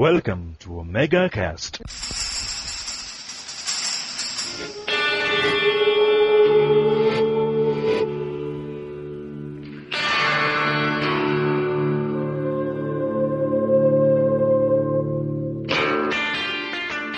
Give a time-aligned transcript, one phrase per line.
[0.00, 1.82] Welcome to Omega Cast.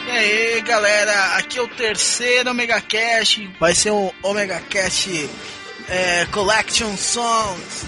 [0.04, 3.48] E aí, galera, aqui é o terceiro Omega Cast.
[3.60, 5.30] Vai ser um Omega Cast
[5.88, 7.86] é, Collection Songs.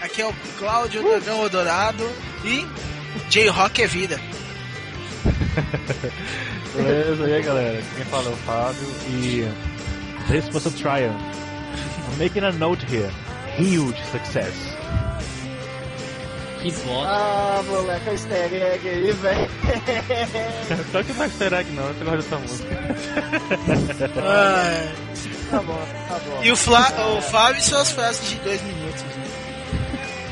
[0.00, 2.08] Aqui é o Cláudio Dragão Dourado
[2.44, 2.64] e
[3.30, 4.20] J-Rock é vida.
[6.76, 9.48] Beleza, e aí galera, quem fala é o Fábio e
[10.30, 11.20] this was a triumph.
[12.12, 13.10] I'm making a note here.
[13.58, 14.52] Huge success.
[16.60, 17.08] Que bosta.
[17.08, 19.48] Ah, moleque, é easter egg aí, velho.
[20.92, 22.78] Só que não é easter egg não, eu gosto dessa música.
[24.22, 24.92] Ah,
[25.50, 26.40] Tá bom, tá bom.
[26.42, 29.04] e o, Fla, o Fábio e suas frases de dois minutos.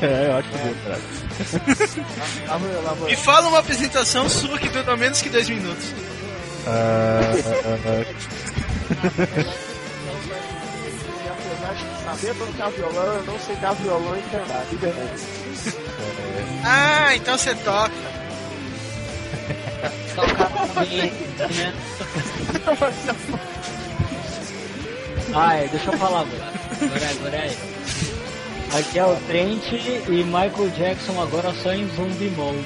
[0.01, 0.99] É, eu acho que deu, cara.
[3.07, 3.17] E eu.
[3.17, 5.85] fala uma apresentação sua que dura menos que dois minutos.
[11.79, 14.23] De saber tocar violão, eu não sei tocar violão e.
[16.63, 17.93] Ah, então você toca.
[21.49, 21.73] Né?
[25.35, 26.53] Ah, é, deixa eu falar agora.
[26.79, 27.72] Agora é, agora é.
[28.73, 32.57] Aqui é o Trent e Michael Jackson agora só em Zumbi Mode.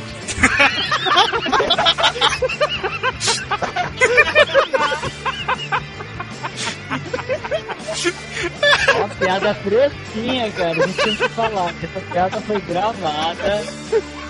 [8.87, 10.83] É uma piada fresquinha, cara.
[10.83, 13.63] A gente tem que falar que essa piada foi gravada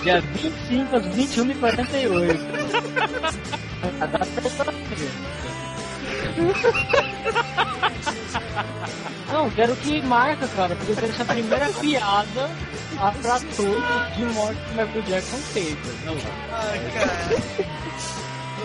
[0.02, 2.40] dia 25 às 21 h 48
[4.02, 5.28] A data é.
[9.32, 12.50] Não, quero que marca, cara, porque eu quero ser a primeira piada
[13.00, 15.78] a pra todos de morte que o Michael Jackson teve.
[16.06, 16.16] Não,
[16.52, 17.68] Ai, cara.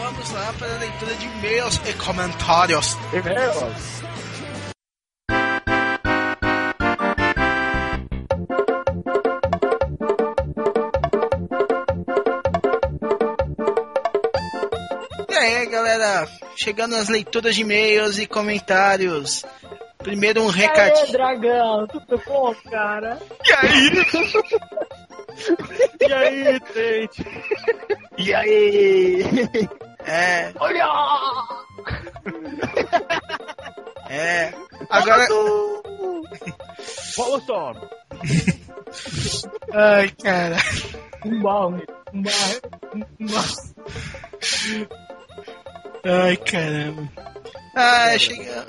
[0.00, 2.96] Vamos lá para a leitura de e-mails e comentários.
[3.12, 4.01] E-mails.
[15.42, 19.44] E aí, galera, chegando nas leituras de e-mails e comentários.
[19.98, 21.10] Primeiro um recadinho.
[21.10, 23.18] dragão, tudo bom, cara?
[23.44, 23.90] E aí?
[26.06, 27.26] E aí, gente?
[28.18, 29.22] E aí?
[30.04, 30.86] É, Olha!
[34.10, 34.52] é.
[34.90, 35.26] Agora.
[37.14, 37.80] Follow song.
[39.72, 40.56] Ai, cara.
[41.24, 41.82] Um barro,
[42.12, 42.60] um barro,
[43.20, 43.72] um barro.
[46.04, 47.08] Ai, caramba.
[47.74, 48.66] Ah, chega.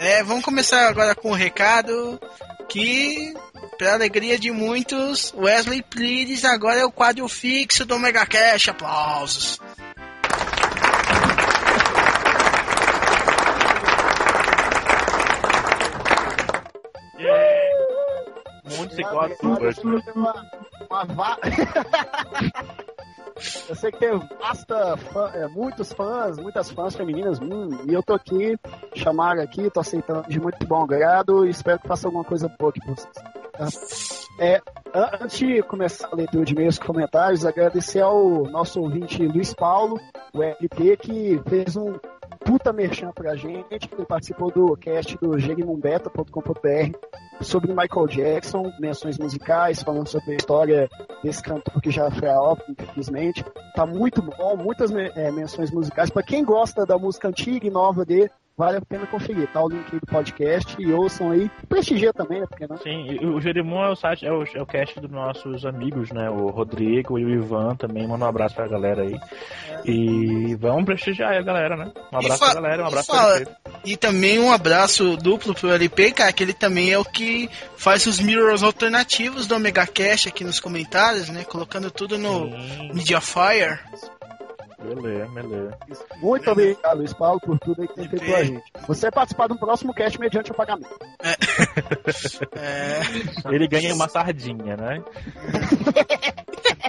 [0.00, 2.20] É, vamos começar agora com um recado
[2.68, 3.34] que,
[3.78, 8.68] pra alegria de muitos, Wesley Pires agora é o quadro fixo do Mega Cash.
[8.68, 9.60] Aplausos.
[19.04, 20.50] Agora quatro surge uma,
[20.88, 21.38] uma va...
[23.68, 28.02] Eu sei que tem vasta fã, é, muitos fãs, muitas fãs femininas, hum, e eu
[28.02, 28.56] tô aqui,
[28.94, 32.70] chamaram aqui, tô aceitando de muito bom grado e espero que faça alguma coisa boa
[32.70, 33.12] aqui pra vocês.
[33.52, 34.42] tá?
[34.44, 34.60] É,
[34.94, 39.98] an- antes de começar a leitura de e comentários, agradecer ao nosso ouvinte Luiz Paulo,
[40.34, 41.94] o LT, que fez um
[42.44, 46.96] puta merchan pra gente, ele participou do cast do jeguimumbeta.com.br
[47.40, 50.90] sobre Michael Jackson, menções musicais, falando sobre a história
[51.22, 53.44] desse cantor que já foi a óbito, infelizmente.
[53.74, 56.10] Tá muito bom, muitas eh, menções musicais.
[56.10, 59.46] Para quem gosta da música antiga e nova dele, vale a pena conferir.
[59.52, 61.50] Tá o link aí do podcast e ouçam aí.
[61.68, 62.46] Prestigia também, né?
[62.48, 62.76] Porque não.
[62.78, 66.10] Sim, e o Jerimon é o site, é o, é o cast dos nossos amigos,
[66.10, 66.28] né?
[66.30, 68.06] O Rodrigo e o Ivan também.
[68.06, 69.18] Manda um abraço pra galera aí.
[69.84, 71.92] E vamos prestigiar aí a galera, né?
[72.12, 73.42] Um E abraço fa- pra galera, um abraço pra.
[73.84, 78.06] E também um abraço duplo pro LP, cara, que ele também é o que faz
[78.06, 81.44] os mirrors alternativos do Omega Cash aqui nos comentários, né?
[81.44, 83.78] Colocando tudo no Sim, Mediafire.
[84.82, 85.78] Beleza, beleza.
[86.20, 88.64] Muito obrigado, Luiz Paulo, por tudo aí que tem feito com a gente.
[88.86, 90.96] Você participar do próximo cast mediante o pagamento.
[92.56, 93.00] É,
[93.54, 95.02] Ele ganha uma sardinha, né?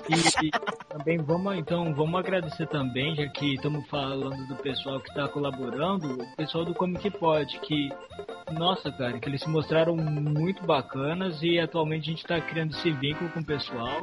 [0.09, 0.51] E, e
[0.89, 6.21] também vamos então vamos agradecer também, já que estamos falando do pessoal que está colaborando,
[6.21, 7.89] o pessoal do Comic Pod, que
[8.51, 12.91] nossa cara, que eles se mostraram muito bacanas e atualmente a gente está criando esse
[12.91, 14.01] vínculo com o pessoal.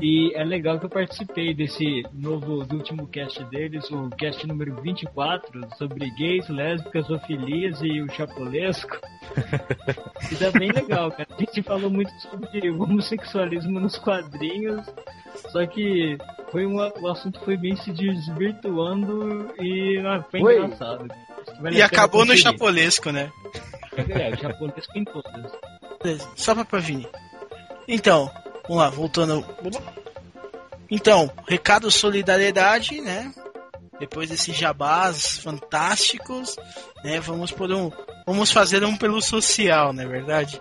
[0.00, 4.80] E é legal que eu participei desse novo, do último cast deles, o cast número
[4.82, 8.98] 24, sobre gays, lésbicas, ofilias e o chapolesco.
[10.30, 11.28] e tá bem legal, cara.
[11.30, 14.84] A gente falou muito sobre homossexualismo nos quadrinhos,
[15.50, 16.18] só que
[16.50, 20.56] foi um, o assunto foi bem se desvirtuando e ah, foi Oi.
[20.56, 21.08] engraçado.
[21.60, 23.32] Vale E acabou no chapolesco, né?
[23.96, 26.28] É, o chapolesco em todas.
[26.36, 27.06] Só pra Pavini.
[27.86, 28.30] Então,
[28.68, 29.44] vamos lá, voltando.
[30.90, 33.32] Então, recado solidariedade, né?
[33.98, 36.56] Depois desses jabás fantásticos,
[37.04, 37.20] né?
[37.20, 37.90] Vamos por um.
[38.26, 40.60] Vamos fazer um pelo social, não é verdade?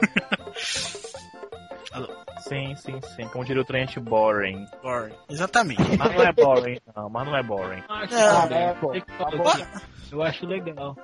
[2.52, 3.28] Sim, sim, sim.
[3.28, 4.66] Como diria o Trent, boring.
[4.82, 5.14] Boring.
[5.30, 5.96] Exatamente.
[5.96, 7.08] Mas não é boring, não.
[7.08, 7.82] Mas não é boring.
[7.88, 8.92] Eu acho, Não, é, pô.
[8.92, 9.82] Tá.
[10.10, 10.96] Eu acho legal.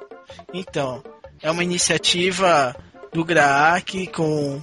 [0.52, 1.02] Então,
[1.40, 2.76] é uma iniciativa
[3.12, 4.60] do GRAAC com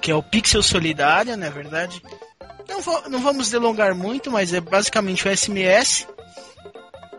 [0.00, 2.02] que é o Pixel Solidária, não é verdade?
[2.68, 6.06] Não, não vamos delongar muito, mas é basicamente o SMS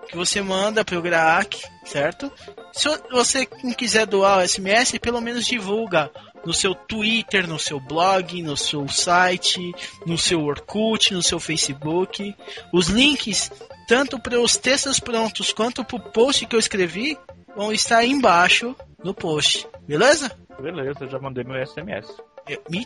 [0.08, 2.32] que você manda para o GRAAC, certo?
[2.72, 6.12] Se você não quiser doar o SMS, pelo menos divulga
[6.46, 9.74] no seu Twitter, no seu blog, no seu site,
[10.06, 12.36] no seu Orkut, no seu Facebook.
[12.72, 13.52] Os links,
[13.88, 17.18] tanto para os textos prontos quanto para o post que eu escrevi,
[17.56, 19.68] vão estar aí embaixo no post.
[19.88, 20.32] Beleza?
[20.62, 22.08] Beleza, já mandei meu SMS.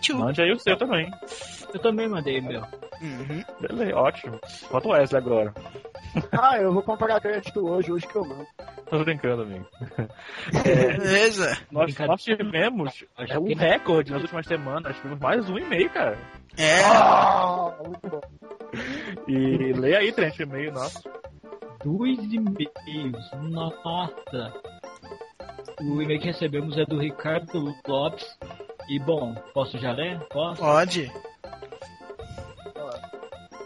[0.06, 0.18] Too.
[0.18, 1.12] Mande aí o seu também.
[1.74, 2.62] Eu também mandei meu.
[3.02, 3.44] Uhum.
[3.60, 4.40] Beleza, ótimo.
[4.70, 5.54] Falta o Wesley agora.
[6.32, 8.48] Ah, eu vou comprar crédito hoje, hoje que eu mando.
[8.90, 9.66] Tô brincando, amigo.
[10.64, 11.56] Beleza.
[11.72, 14.96] Nós, nós tivemos é um recorde nas últimas semanas.
[14.96, 16.18] Tivemos mais um e-mail, cara.
[16.58, 16.84] É.
[16.84, 18.22] Ah, muito bom.
[19.28, 21.04] E lê aí, Trent, o e-mail nosso.
[21.84, 23.32] Dois e-mails.
[23.52, 24.54] Nossa.
[25.82, 28.26] O e-mail que recebemos é do Ricardo Lopes.
[28.90, 30.20] E bom, posso já ler?
[30.30, 30.62] Posso?
[30.62, 31.12] Pode.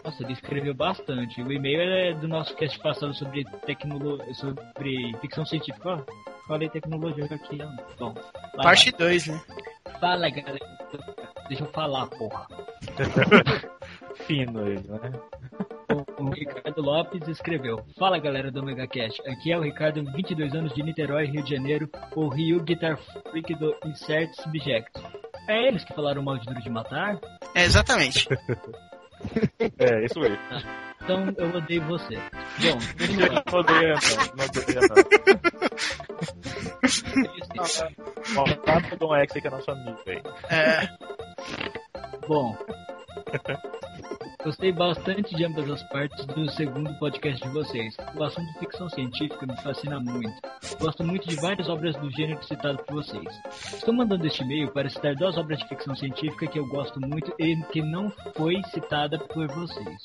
[0.04, 1.40] Nossa, ele escreveu bastante.
[1.42, 5.94] O e-mail é do nosso cast passado sobre tecnologia, sobre ficção científica.
[5.94, 7.58] Ó, falei tecnologia aqui.
[7.62, 7.94] ó.
[7.98, 8.14] Bom,
[8.54, 9.40] vai Parte 2, né?
[9.98, 10.58] Fala, galera.
[11.48, 12.46] Deixa eu falar, porra.
[14.26, 15.12] Fino ele, né?
[16.18, 20.74] O Ricardo Lopes escreveu: Fala galera do Omega Cash, aqui é o Ricardo, 22 anos
[20.74, 22.96] de Niterói, Rio de Janeiro, o Rio Guitar
[23.30, 24.90] Freak do Insert Subject.
[25.48, 27.20] É eles que falaram mal de Duro de Matar?
[27.54, 28.28] É, exatamente.
[29.78, 30.36] É, isso mesmo.
[31.02, 32.14] Então eu odeio você.
[32.14, 33.42] Bom, vamos lá.
[33.50, 33.94] Não odeia,
[38.34, 38.44] não.
[38.56, 40.22] Tá pro Dom X aí, que é nosso amigo, velho.
[40.50, 40.88] É.
[42.26, 42.54] Bom,
[44.44, 47.96] gostei bastante de ambas as partes do segundo podcast de vocês.
[48.14, 50.32] O assunto ficção científica me fascina muito.
[50.80, 53.24] Gosto muito de várias obras do gênero citado por vocês.
[53.74, 57.34] Estou mandando este e-mail para citar duas obras de ficção científica que eu gosto muito
[57.38, 60.02] e que não foi citada por vocês.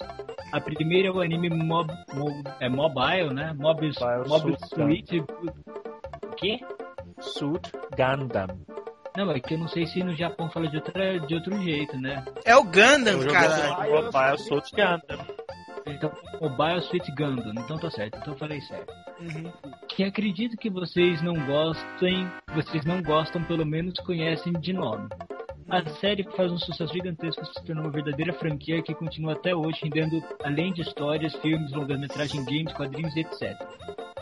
[0.51, 3.53] A primeira é o anime Mob, Mob- é Mobile, né?
[3.57, 5.19] Mob, Mobile Mob Suit Suit.
[5.19, 6.59] O quê?
[7.19, 8.47] Suit Gundam.
[9.15, 11.97] Não, é que eu não sei se no Japão fala de, outra, de outro jeito,
[11.97, 12.23] né?
[12.45, 13.87] É o Gundam, cara.
[13.87, 15.25] o Mobile Suit Gundam.
[15.85, 17.53] Então, Mobile Suit Gundam.
[17.57, 18.93] Então tá certo, então eu falei certo.
[19.19, 19.51] Uhum.
[19.87, 25.09] Que acredito que vocês não gostem, vocês não gostam, pelo menos conhecem de nome.
[25.69, 29.79] A série faz um sucesso gigantesco, se tornou uma verdadeira franquia que continua até hoje,
[29.83, 33.55] rendendo além de histórias, filmes, longas-metragens, games, quadrinhos e etc.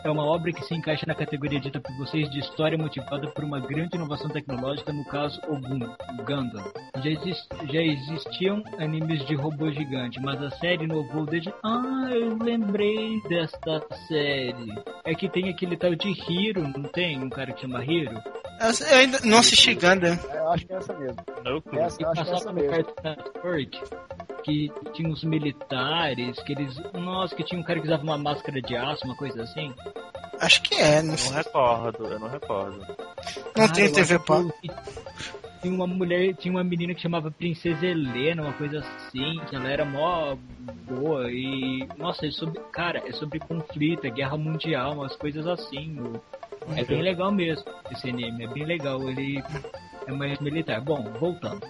[0.04, 3.42] É uma obra que se encaixa na categoria dita por vocês de história motivada por
[3.44, 6.64] uma grande inovação tecnológica, no caso o Gun, o Gundam.
[7.02, 11.52] Já, exis- já existiam animes de robô gigante, mas a série inovou desde.
[11.64, 14.72] Ah, eu lembrei desta série.
[15.04, 17.18] É que tem aquele tal de Hiro, não tem?
[17.18, 18.20] Um cara que chama Hiro?
[18.90, 20.16] Eu ainda não assisti Gundam.
[20.32, 21.16] É, Eu acho que é essa mesmo.
[21.42, 21.78] Clue.
[21.78, 22.86] Essa, eu acho que é essa passava no mesmo.
[23.04, 23.80] Network,
[24.42, 26.76] que tinha uns militares, que eles.
[26.92, 29.74] Nossa, que tinha um cara que usava uma máscara de aço, uma coisa assim.
[30.40, 32.78] Acho que é, não Eu não recordo, eu não recordo.
[32.78, 34.70] Não Cara, tem TV que
[35.60, 39.68] Tinha uma mulher, tinha uma menina que chamava Princesa Helena, uma coisa assim, que ela
[39.68, 40.36] era mó
[40.86, 41.88] boa e.
[41.96, 42.60] Nossa, é sobre.
[42.72, 45.98] Cara, é sobre conflito, é guerra mundial, umas coisas assim.
[46.76, 49.42] É bem legal mesmo esse anime, é bem legal, ele
[50.08, 50.80] é mais militar.
[50.80, 51.60] Bom, voltando.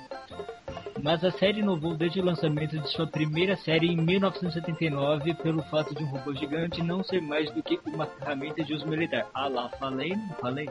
[1.02, 5.94] Mas a série inovou desde o lançamento de sua primeira série em 1979 pelo fato
[5.94, 9.26] de um robô gigante não ser mais do que uma ferramenta de uso militar.
[9.32, 10.68] Ah lá, falei, não falei?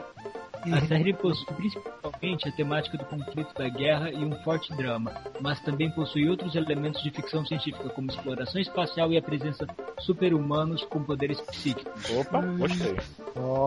[0.70, 5.60] A série possui principalmente a temática do conflito da guerra e um forte drama, mas
[5.60, 9.66] também possui outros elementos de ficção científica, como exploração espacial e a presença
[10.00, 12.10] super-humanos com poderes psíquicos.
[12.10, 12.96] Opa, gostei.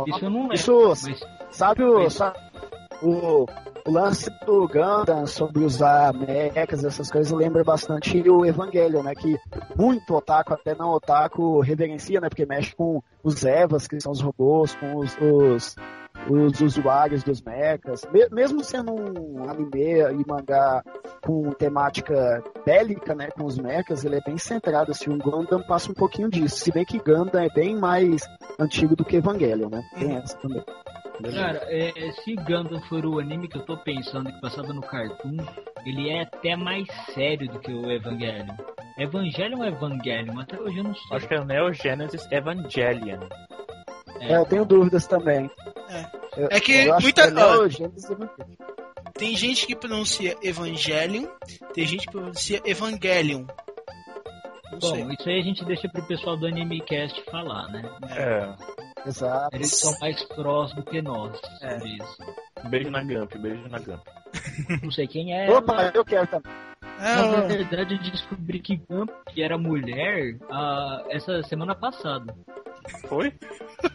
[0.08, 2.10] Isso eu não lembro, Isso, mas sabe o.
[2.10, 2.38] Sabe,
[3.01, 3.48] o
[3.85, 9.13] o lance do Gundam sobre usar mechas, essas coisas, lembra bastante o Evangelho, né?
[9.15, 9.38] Que
[9.75, 12.29] muito otaku, até não otaku, reverencia, né?
[12.29, 15.75] Porque mexe com os Evas, que são os robôs, com os, os,
[16.29, 18.05] os usuários dos mechas.
[18.11, 20.83] Me- mesmo sendo um anime e mangá
[21.21, 23.29] com temática bélica, né?
[23.31, 25.11] Com os mechas, ele é bem centrado, assim.
[25.11, 26.57] O Gundam passa um pouquinho disso.
[26.57, 28.21] Se bem que Gundam é bem mais
[28.59, 29.81] antigo do que Evangelho, né?
[29.97, 30.63] Tem essa também.
[31.33, 34.81] Cara, é, é, se Gundam for o anime que eu tô pensando que passava no
[34.81, 35.37] Cartoon,
[35.85, 38.55] ele é até mais sério do que o Evangelion.
[38.97, 40.39] Evangelion ou Evangelion?
[40.39, 41.17] Até hoje eu não sei.
[41.17, 43.19] Acho que é o Neo Genesis Evangelion.
[44.21, 45.49] É, eu tenho dúvidas também.
[45.89, 46.21] É.
[46.43, 47.89] Eu- É que muita- é Evangelion.
[49.13, 51.27] Tem gente que pronuncia Evangelion,
[51.73, 53.45] tem gente que pronuncia Evangelion.
[54.71, 55.03] Não sei.
[55.03, 57.83] Bom, isso aí a gente deixa pro pessoal do AnimeCast falar, né?
[58.15, 59.09] É.
[59.09, 59.55] Exato.
[59.55, 61.77] Eles são mais prós do que nós É.
[62.69, 64.01] Beijo na Gump, beijo na Gump.
[64.81, 65.51] Não sei quem é.
[65.51, 66.51] Opa, eu quero também.
[67.01, 72.36] Na Ah, verdade, eu descobri que Gump era mulher ah, essa semana passada.
[73.08, 73.34] Foi?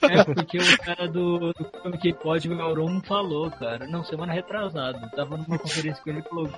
[0.03, 3.87] É porque o cara do, do filme que pode o Auron falou, cara.
[3.87, 4.99] Não, semana retrasada.
[5.03, 6.51] Eu Tava numa conferência com ele e falou: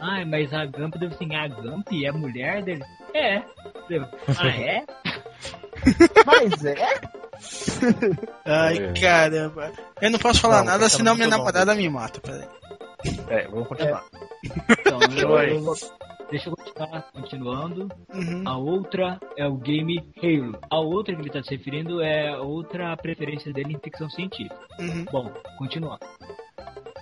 [0.00, 2.84] Ai, mas a Gump deve assim, a Gump é mulher dele?
[3.14, 3.42] É.
[3.90, 4.04] Eu,
[4.38, 4.84] ah, é?
[6.24, 6.76] Mas é?
[8.44, 8.92] ai, É.
[9.00, 9.72] caramba.
[10.00, 12.20] Eu não posso falar Não, nada, tá senão minha namorada me mata.
[12.20, 12.46] Peraí.
[13.28, 14.04] É, vamos continuar.
[14.44, 14.98] Então,
[15.30, 15.56] Oi.
[15.56, 15.74] eu,
[16.30, 17.88] deixa eu continuar continuando.
[18.12, 18.42] Uhum.
[18.46, 20.58] A outra é o game Halo.
[20.70, 24.58] A outra que ele está se referindo é outra preferência dele em ficção científica.
[24.78, 25.04] Uhum.
[25.10, 25.98] Bom, continuar.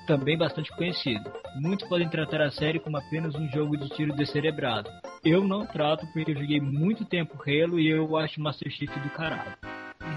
[0.06, 1.30] Também bastante conhecido.
[1.56, 4.90] Muitos podem tratar a série como apenas um jogo de tiro descerebrado.
[5.24, 9.10] Eu não trato porque eu joguei muito tempo Halo e eu acho Master Chief do
[9.10, 9.56] caralho.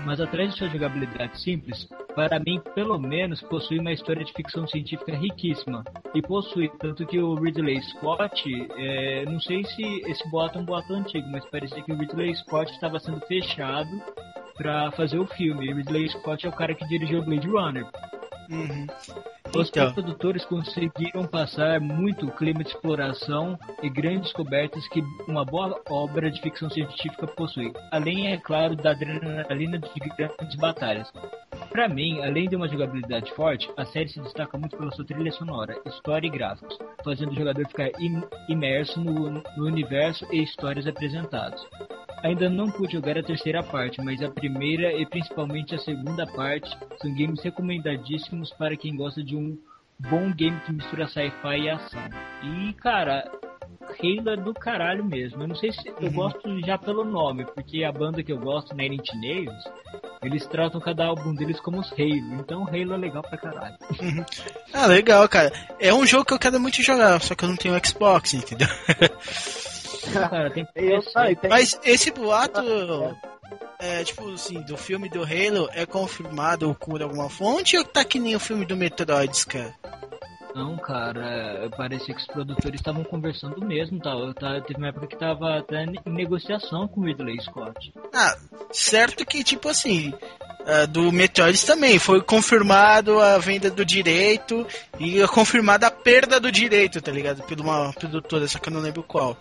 [0.06, 4.68] Mas atrás de sua jogabilidade simples, para mim, pelo menos, possui uma história de ficção
[4.68, 5.84] científica riquíssima.
[6.14, 10.66] E possui, tanto que o Ridley Scott, é, não sei se esse boato é um
[10.66, 13.90] boato antigo, mas parecia que o Ridley Scott estava sendo fechado
[14.56, 15.68] para fazer o filme.
[15.68, 17.86] E Ridley Scott é o cara que dirigiu Blade Runner.
[18.50, 18.88] Uhum.
[19.56, 19.94] Os Então.
[19.94, 26.42] produtores conseguiram passar muito clima de exploração e grandes descobertas que uma boa obra de
[26.42, 27.72] ficção científica possui.
[27.92, 31.12] Além, é claro, da adrenalina de grandes batalhas.
[31.70, 35.32] Para mim, além de uma jogabilidade forte, a série se destaca muito pela sua trilha
[35.32, 40.88] sonora, história e gráficos, fazendo o jogador ficar im- imerso no, no universo e histórias
[40.88, 41.64] apresentadas.
[42.24, 46.70] Ainda não pude jogar a terceira parte, mas a primeira e principalmente a segunda parte
[47.02, 49.58] são games recomendadíssimos para quem gosta de um
[50.00, 52.02] bom game que mistura sci-fi e ação.
[52.42, 53.30] E, cara,
[53.82, 55.44] Halo é do caralho mesmo.
[55.44, 58.74] Eu não sei se eu gosto já pelo nome, porque a banda que eu gosto,
[58.74, 59.64] Nine Inch Nails,
[60.22, 62.40] eles tratam cada álbum deles como os Halo.
[62.40, 63.76] Então Halo é legal pra caralho.
[64.74, 65.52] Ah, legal, cara.
[65.80, 68.68] É um jogo que eu quero muito jogar, só que eu não tenho Xbox, entendeu?
[70.12, 72.62] Cara, tem Eu, ah, e tem- Mas esse boato,
[73.80, 78.20] é, tipo assim, do filme do Halo é confirmado por alguma fonte ou tá que
[78.20, 79.74] nem o filme do Metroids, cara?
[80.56, 84.12] Não, cara, parecia que os produtores estavam conversando mesmo, tá?
[84.40, 87.92] tá teve uma época que tava até em negociação com o Ridley Scott.
[88.14, 88.38] Ah,
[88.72, 90.14] certo que, tipo assim,
[90.66, 94.66] ah, do Metroids também foi confirmado a venda do direito
[95.00, 97.42] e é confirmada a perda do direito, tá ligado?
[97.44, 99.36] Por uma produtora, só que eu não lembro qual.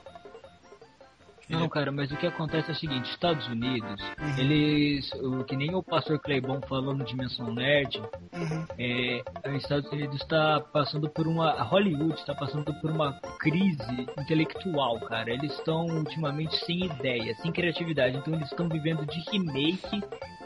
[1.52, 4.38] Não, cara, mas o que acontece é o seguinte, Estados Unidos, Uhum.
[4.38, 7.98] eles, o, que nem o pastor Claybon falou no Dimensão Nerd,
[8.32, 8.66] Uhum.
[8.78, 14.98] é, os Estados Unidos está passando por uma, Hollywood está passando por uma crise intelectual,
[15.00, 15.30] cara.
[15.30, 20.02] Eles estão ultimamente sem ideia, sem criatividade, então eles estão vivendo de remake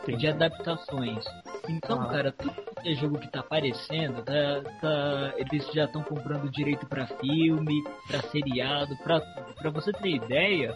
[0.08, 1.24] e de adaptações.
[1.68, 2.06] Então, Ah.
[2.06, 6.86] cara, tudo que é jogo que tá aparecendo, tá, tá- eles já estão comprando direito
[6.86, 9.20] pra filme, pra seriado, tudo.
[9.58, 10.72] Pra você ter ideia,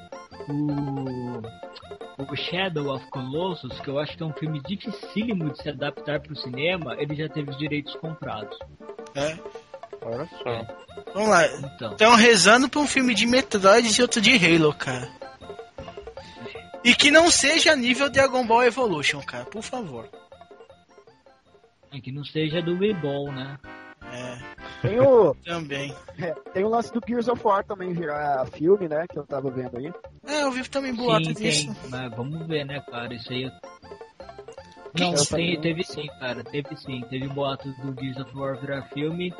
[0.49, 1.43] o,
[2.33, 6.21] o Shadow of Colossus, que eu acho que é um filme dificílimo de se adaptar
[6.21, 8.57] pro cinema, ele já teve os direitos comprados.
[9.15, 9.39] É.
[10.03, 11.13] Olha só.
[11.15, 11.47] Vamos lá.
[11.47, 15.09] Então, Estão rezando pra um filme de Metroids e outro de Halo, cara.
[16.83, 20.09] E que não seja nível Dragon Ball Evolution, cara, por favor.
[21.93, 23.59] é que não seja do Weeball, né?
[24.13, 24.39] É,
[24.83, 25.95] Tem o, também.
[26.19, 29.07] é, tem o lance do Gears of War também virar filme, né?
[29.09, 29.93] Que eu tava vendo aí.
[30.27, 31.67] É, eu vi também boato sim, disso.
[31.67, 33.15] tem, mas vamos ver, né, cara?
[33.15, 33.51] Isso aí.
[34.99, 36.43] Não, tem, teve sim, cara.
[36.43, 37.03] Teve sim.
[37.09, 39.33] Teve boato do Gears of War virar filme.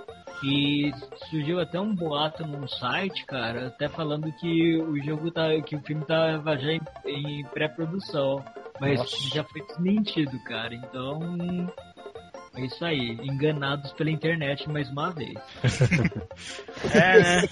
[0.43, 0.93] E
[1.29, 5.49] surgiu até um boato num site, cara, até falando que o jogo tá.
[5.61, 8.43] que o filme tava já em, em pré-produção.
[8.81, 9.29] Mas Nossa.
[9.35, 10.75] já foi desmentido, cara.
[10.75, 11.21] Então.
[12.61, 15.39] É isso aí, enganados pela internet mais uma vez.
[16.95, 17.49] É, né?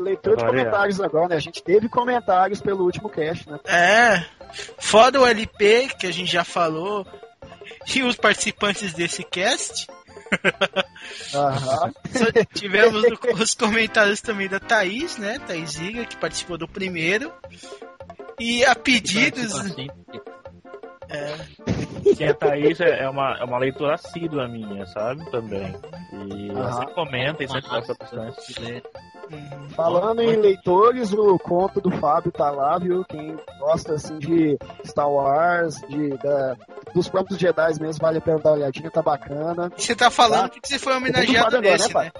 [0.00, 1.36] Leitura de comentários agora, né?
[1.36, 3.58] A gente teve comentários pelo último cast, né?
[3.64, 4.24] É.
[4.78, 7.04] Fora o LP, que a gente já falou,
[7.94, 9.88] e os participantes desse cast.
[12.54, 13.02] Tivemos
[13.40, 15.40] os comentários também da Thaís, né?
[15.40, 17.32] Thaís Iga, que participou do primeiro.
[18.38, 19.52] E a pedidos.
[21.12, 21.36] É,
[22.16, 25.24] Que a Thaís é é uma, é uma leitora assídua minha, sabe?
[25.30, 25.74] Também.
[26.12, 26.72] E ela Aham.
[26.80, 28.82] sempre comenta e sempre Nossa, bastante.
[29.30, 29.68] uhum.
[29.70, 33.04] Falando em leitores, o conto do Fábio tá lá, viu?
[33.04, 36.56] Quem gosta assim de Star Wars, de, da-
[36.94, 39.72] dos próprios Jedi mesmo, vale a pena dar uma olhadinha, tá bacana.
[39.76, 40.48] E você tá falando Tá.
[40.50, 42.12] porque você foi homenageado agora, nesse, né, né?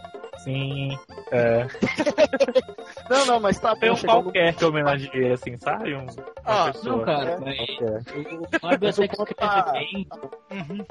[0.45, 0.99] Sim.
[1.31, 1.67] É.
[3.11, 5.95] Não, não, mas tá bom, um no- qualquer que eu homenageei, assim, sabe?
[5.95, 6.13] Um, uma
[6.45, 6.97] Ah, pessoa.
[6.97, 10.09] Não, cara, É, mas o Fábio até que escreve tá- bem.
[10.51, 10.87] Uhum.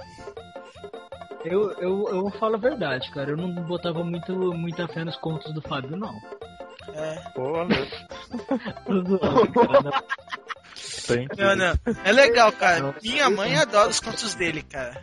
[1.43, 3.31] Eu, eu, eu falo a verdade, cara.
[3.31, 6.13] Eu não botava muito, muita fé nos contos do Fábio, não.
[6.93, 7.15] É.
[7.33, 7.53] Pô.
[8.85, 9.81] Tô zoando, cara.
[11.09, 11.95] Não- Não, não.
[12.05, 12.95] É legal, cara.
[13.01, 15.01] Minha mãe adora os contos dele, cara.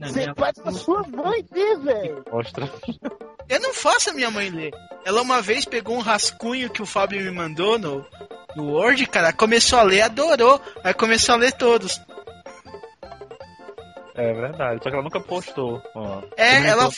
[0.00, 2.24] Você minha- faz pra sua mãe ver, velho.
[2.30, 2.70] mostra.
[3.48, 4.72] Eu não faço a minha mãe ler.
[5.04, 8.04] Ela uma vez pegou um rascunho que o Fábio me mandou no,
[8.56, 10.60] no Word, cara, começou a ler, adorou.
[10.82, 12.00] Aí começou a ler todos.
[14.14, 15.82] É verdade, só que ela nunca postou.
[15.94, 16.22] Ó.
[16.36, 16.88] É, ela-.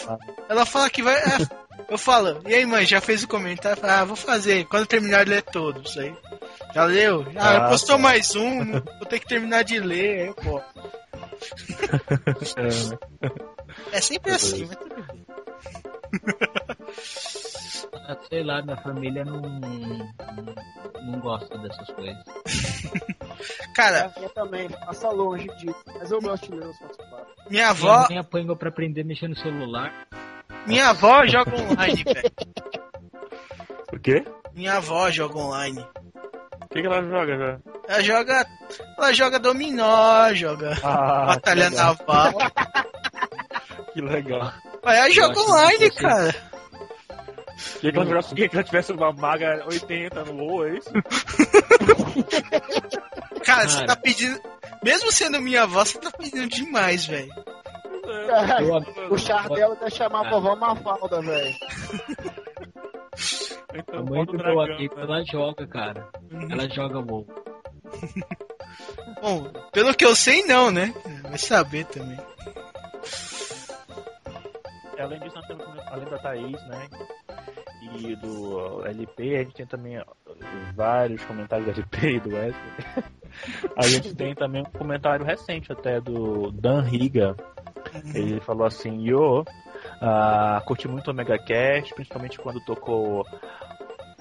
[0.48, 1.16] Ela fala que vai.
[1.16, 1.22] é,
[1.90, 3.82] eu falo, e aí, mãe, já fez o comentário?
[3.84, 4.64] Ah, vou fazer.
[4.66, 6.14] Quando terminar de ler todos aí.
[6.74, 7.26] Já leu?
[7.36, 8.02] Ah, Ah, postou tá.
[8.02, 10.20] mais um, vou ter que terminar de ler.
[10.20, 10.60] Aí, eu, pô.
[12.56, 14.00] É, né?
[14.00, 15.26] Sempre assim, mas tudo bem.
[18.06, 19.98] Ah, Sei lá, minha família não, não,
[21.10, 22.24] não gosta dessas coisas.
[23.74, 25.82] Cara, minha também, passa longe disso.
[25.98, 26.96] Mas eu gosto de ler os Fábio.
[26.96, 29.92] minha Minha avó, mãe apanhou pra aprender a mexer no celular.
[30.66, 32.32] minha avó joga online, velho.
[33.92, 34.24] O quê?
[34.54, 35.86] Minha avó joga online.
[36.70, 37.58] O que, que ela joga já?
[37.88, 38.46] Ela joga.
[38.98, 42.32] Ela joga dominó, joga Ah, batalha naval.
[43.94, 44.52] Que legal.
[44.84, 46.34] Mas ela joga online, você- cara.
[47.80, 50.90] Queria que ela jogasse- queria que ela tivesse uma maga 80 no WoW, é isso?
[53.44, 53.86] Cara, você Cara.
[53.86, 54.40] tá pedindo.
[54.84, 57.32] Mesmo sendo minha avó, você tá pedindo demais, velho.
[58.04, 61.54] Eu- O char dela até chamar a vovó Mafalda, velho.
[63.74, 65.02] Então, A mãe do o meu dragão, amigo, né?
[65.02, 66.08] ela joga, cara.
[66.30, 66.48] Uhum.
[66.50, 67.26] Ela joga WoW.
[69.20, 70.94] Bom, pelo que eu sei, não, né?
[71.22, 72.18] Vai saber também.
[74.98, 76.88] Além disso, nós temos além da Thaís, né?
[77.96, 80.04] E do LP, a gente tem também ó,
[80.74, 82.72] vários comentários do LP e do Wesley.
[83.76, 87.36] A gente tem também um comentário recente até do Dan Riga.
[88.14, 89.44] Ele falou assim, yo,
[90.00, 93.26] ah, curti muito o Omega Cast, principalmente quando tocou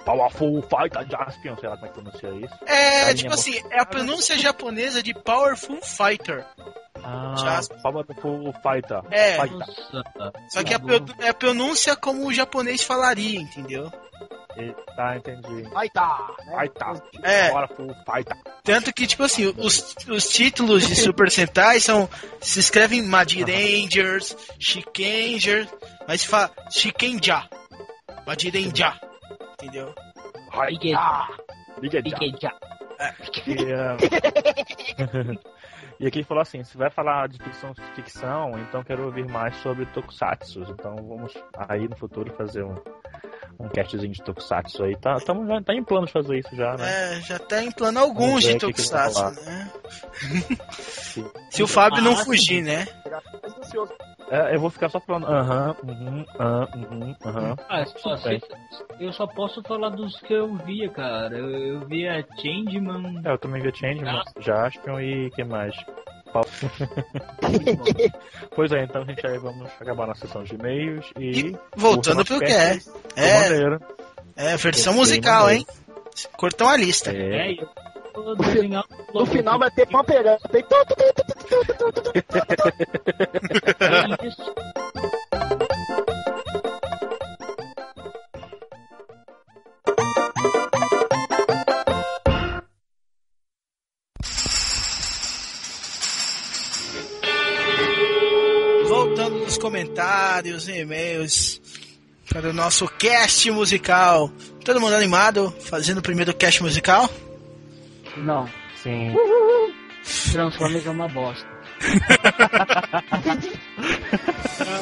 [0.06, 2.56] Powerful Fighter Jaspion, sei lá como é que pronuncia isso.
[2.66, 6.46] É, tipo assim, é a pronúncia japonesa de Powerful Fighter.
[7.04, 7.82] Ah, Jaspion.
[7.82, 9.02] Powerful Fighter.
[9.12, 9.68] É, Fighter.
[10.50, 13.92] Só que pro- é a pronúncia como o japonês falaria, entendeu?
[14.96, 15.64] tá entendi.
[15.70, 16.36] vai tá.
[16.46, 16.54] Né?
[16.58, 16.94] Aí tá.
[17.24, 17.52] É.
[17.52, 18.38] Bora pro pai tá.
[18.64, 22.08] Tanto que, tipo assim, os, os títulos de Super Sentai são.
[22.40, 25.68] Se escrevem Mad Rangers, Shikanger,
[26.08, 27.50] mas fala Shikenja.
[28.26, 28.94] Mad Ranger.
[29.54, 29.94] Entendeu?
[30.52, 31.28] Raigenja.
[31.82, 32.52] Raigenja.
[33.00, 33.14] É.
[36.00, 39.28] E, ah, aqui ele falou assim, se vai falar de ficção, ficção, então quero ouvir
[39.28, 40.62] mais sobre Tokusatsu.
[40.70, 41.34] Então vamos
[41.70, 42.76] aí no futuro fazer um,
[43.60, 44.96] um castzinho de Tokusatsu aí.
[44.96, 47.16] Tá, tamo, já, tá em plano de fazer isso já, né?
[47.16, 49.72] É, já tá em plano alguns de o que que Tokusatsu, né?
[51.50, 52.86] Se o Fábio não Ah, fugir, né?
[54.30, 57.56] É, eu vou ficar só falando aham, uhum, aham, uhum, aham.
[57.70, 57.84] Ah,
[59.00, 61.38] eu só posso falar dos que eu via, cara.
[61.38, 63.22] Eu, eu via Changeman.
[63.24, 65.74] É, eu também vi Changeman, Jaspion e que mais?
[68.56, 71.40] Pois é, então a gente aí vamos acabar na sessão de e-mails e.
[71.40, 72.80] E voltando pro que é.
[73.16, 73.50] É,
[74.36, 75.66] é versão musical, hein?
[76.38, 77.12] Cortam a lista.
[77.12, 77.52] É.
[77.52, 77.56] É,
[78.40, 80.38] desenhar um No final vai ter pamperão.
[80.52, 80.64] Tem
[99.58, 101.62] comentários e e-mails
[102.30, 104.32] para o nosso cast musical.
[104.64, 107.10] Todo mundo animado fazendo o primeiro cast musical?
[108.18, 108.50] Não.
[108.82, 109.14] Sim.
[110.32, 111.48] Transformers é uma bosta.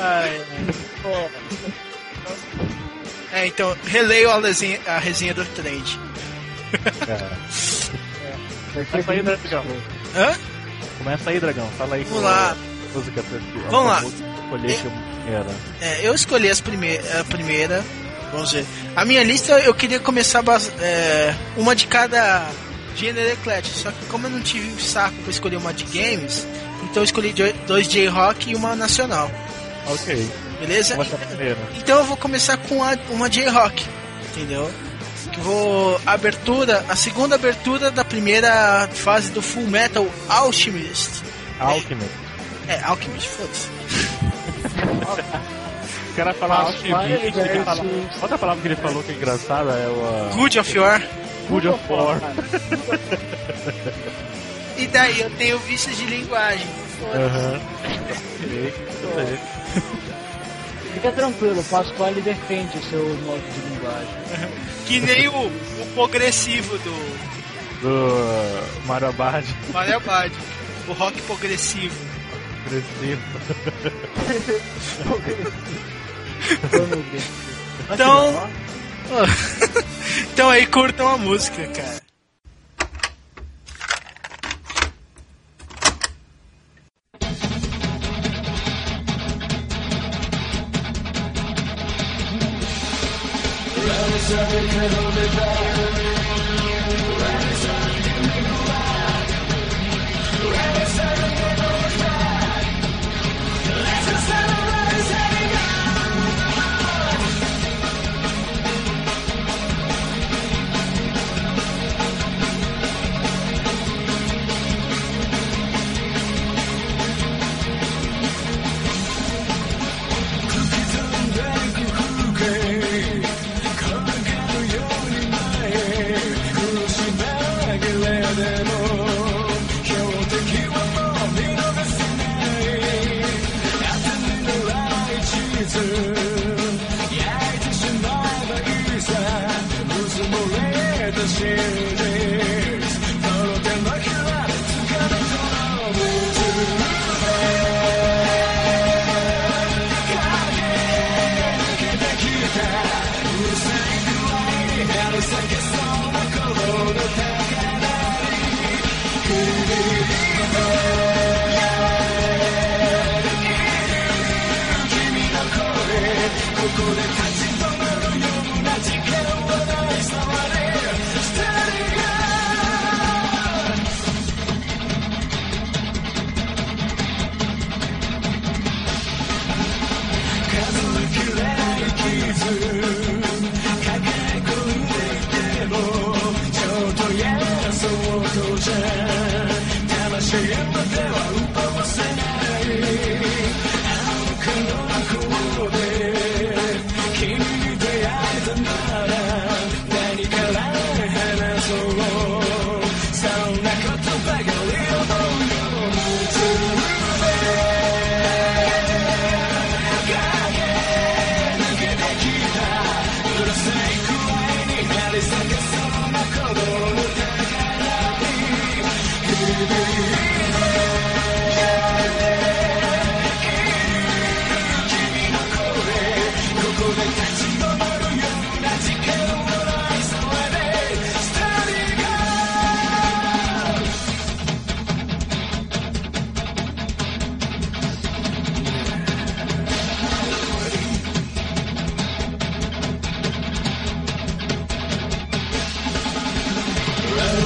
[0.02, 0.42] Ai,
[3.34, 6.00] é, então, releio a resenha, a resenha do trade.
[8.74, 9.66] Começa aí, Dragão.
[10.16, 10.36] Hã?
[10.98, 11.68] Começa aí, Dragão.
[11.78, 12.56] Fala aí Vamos lá.
[12.94, 13.24] música.
[13.70, 14.35] Vamos lá.
[14.46, 14.90] Escolher que
[15.24, 15.46] primeira.
[15.82, 17.84] É, eu escolhi as prime a primeira.
[18.32, 18.66] Vamos ver.
[18.96, 20.44] A minha lista eu queria começar
[20.80, 22.50] é, uma de cada
[22.96, 23.78] gênero eclético.
[23.78, 26.46] Só que como eu não tive saco pra escolher uma de games,
[26.84, 27.34] então eu escolhi
[27.68, 29.30] dois J-Rock e uma nacional.
[29.88, 30.30] Ok.
[30.60, 30.96] Beleza?
[30.96, 31.58] A.
[31.78, 33.86] Então eu vou começar com a- uma J-Rock,
[34.32, 34.72] entendeu?
[35.34, 41.24] Que vou abertura, a segunda abertura da primeira fase do Full Metal Alchemist.
[41.60, 42.10] Alchemist.
[42.68, 43.68] É, Alchemist, foda-se.
[46.12, 47.84] O cara fala parte ele fala-
[48.22, 49.92] Outra palavra que ele falou que é engraçada é o.
[50.32, 51.02] uh, Good of War.
[51.50, 52.20] Good of War.
[54.78, 56.68] E daí eu tenho vícios de linguagem.
[57.14, 57.60] Aham.
[59.16, 59.40] Bem.
[60.94, 64.50] Fica tranquilo, o Pasquale defende o seu modo de linguagem.
[64.86, 67.18] Que nem o, o progressivo do
[67.82, 69.46] Do Mario Abad.
[69.74, 70.34] Mario Bad.
[70.88, 71.96] O rock progressivo.
[77.94, 78.50] então.
[80.34, 82.04] então aí curtam a música, cara.
[94.28, 95.75] Every little bit better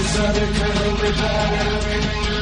[0.09, 2.38] Southern California.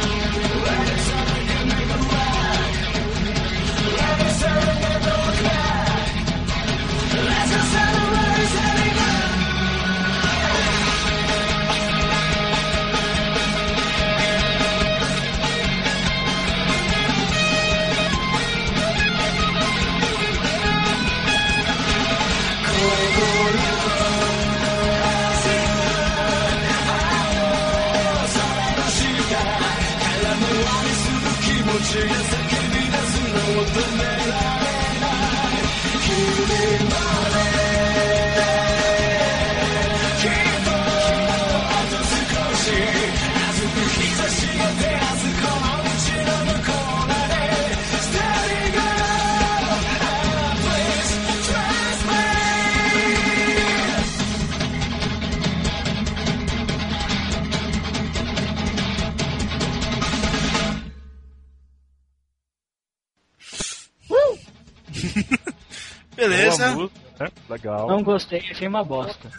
[67.49, 67.87] Legal.
[67.87, 69.29] Não gostei, achei uma bosta.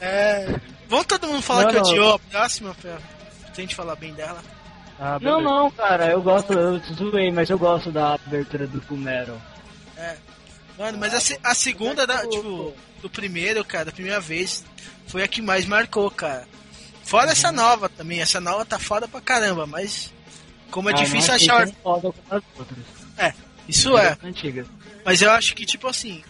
[0.00, 1.82] É, vamos todo mundo falar Não, que não.
[1.82, 2.98] odiou a próxima pra
[3.54, 4.42] gente falar bem dela.
[4.98, 5.42] Ah, Não, beleza.
[5.42, 9.36] não, cara, eu gosto, eu zoei, mas eu gosto da abertura do Full Metal.
[10.78, 12.72] Mano, mas a, a segunda, da, tipo,
[13.02, 14.64] do primeiro, cara, da primeira vez,
[15.06, 16.46] foi a que mais marcou, cara.
[17.04, 20.12] Fora essa nova também, essa nova tá foda pra caramba, mas
[20.70, 21.68] como é Ah, difícil achar.
[21.84, 22.14] outras.
[23.68, 24.66] Isso é, Antigas.
[25.04, 26.22] mas eu acho que, tipo assim,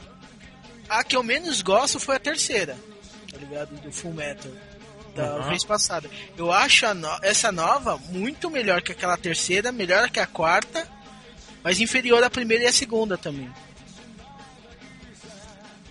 [0.88, 2.77] a que eu menos gosto foi a terceira,
[3.31, 3.70] tá ligado?
[3.81, 4.51] Do Full Metal.
[5.14, 5.48] Da Uhum.
[5.48, 6.09] vez passada.
[6.37, 10.87] Eu acho a no- essa nova muito melhor que aquela terceira, melhor que a quarta,
[11.62, 13.51] mas inferior à primeira e à segunda também.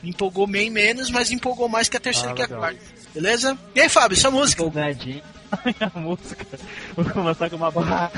[0.01, 2.79] Me empolgou bem menos, mas empolgou mais que a terceira Ah, e que a quarta.
[3.13, 3.57] Beleza?
[3.75, 4.61] E aí, Fábio, sua música?
[4.61, 5.23] Empolgadinho.
[5.95, 6.45] a música.
[6.95, 8.11] Vou começar com uma banda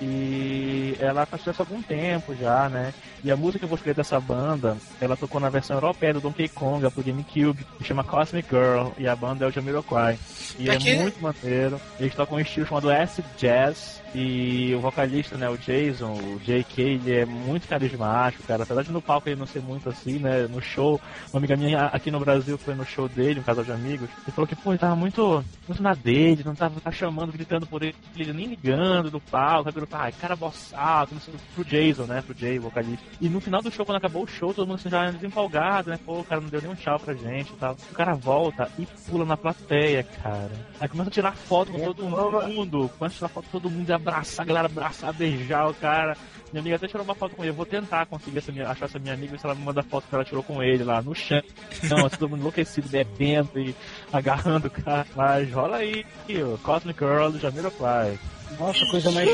[0.00, 2.92] e ela faz sucesso há algum tempo já, né?
[3.22, 6.48] E a música que eu escolher dessa banda, ela tocou na versão europeia do Donkey
[6.48, 10.18] Kong pro GameCube, que chama Cosmic Girl, e a banda é o Jamiroquai.
[10.58, 11.80] E é muito maneiro.
[11.98, 16.80] Eles tocam um estilo chamado acid jazz e o vocalista, né, o Jason, o JK,
[16.80, 18.62] ele é muito carismático, cara.
[18.62, 21.00] Apesar de no palco ele não ser muito assim, né, no show,
[21.32, 24.30] uma amiga minha aqui no Brasil foi no show dele, um casal de amigos, e
[24.30, 27.82] falou que, pô, ele tava muito, muito na dele, não tava, tava chamando, gritando por
[27.82, 29.86] ele, ele nem ligando do palco, sabe?
[29.92, 33.04] Ah, cara boçado, não sei, pro Jason, né, pro Jay, vocalista.
[33.20, 35.98] E no final do show, quando acabou o show, todo mundo assim, já desempolgado, né,
[36.04, 37.76] pô, o cara não deu nem um tchau pra gente e tal.
[37.90, 40.50] O cara volta e pula na plateia, cara.
[40.80, 43.88] Aí começa a tirar foto com todo mundo, começa a tirar foto com todo mundo
[43.88, 46.16] e abraçar, a galera abraçar, beijar o cara.
[46.52, 47.50] Minha amiga até tirou uma foto com ele.
[47.50, 49.84] Eu vou tentar conseguir essa minha, achar essa minha amiga se ela me manda a
[49.84, 51.42] foto que ela tirou com ele lá no chão.
[51.82, 53.74] Não, assim, todo mundo enlouquecido, bebendo e
[54.12, 55.06] agarrando o cara.
[55.14, 58.18] Mas rola aí, o Cosmic Girl do Jamiroquai.
[58.58, 59.28] Nossa, coisa mais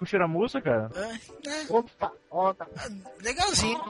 [0.00, 0.90] E aí, vocês curtiram a música, cara?
[0.94, 2.66] É, é, Opa, ó, tá.
[3.22, 3.80] legalzinho.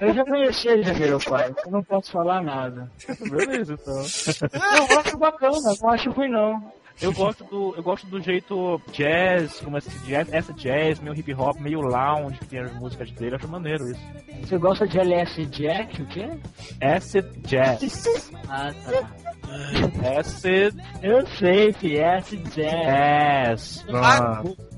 [0.00, 1.54] Eu já conheci ele, meu pai.
[1.64, 2.90] Eu não posso falar nada.
[3.30, 3.96] Beleza, então.
[4.90, 6.72] Eu acho bacana, não acho ruim não.
[7.00, 11.34] Eu gosto do, eu gosto do jeito jazz, como esse jazz, essa jazz, meio hip
[11.34, 13.32] hop, meio lounge que tem as músicas dele.
[13.32, 14.00] Eu acho maneiro isso.
[14.42, 16.28] Você gosta de LS Jack, o quê?
[16.80, 18.30] Acid jazz.
[18.48, 19.23] Ah, tá.
[20.18, 23.82] Acid Eu sei, fi, S jazz.
[23.86, 24.73] Pronto.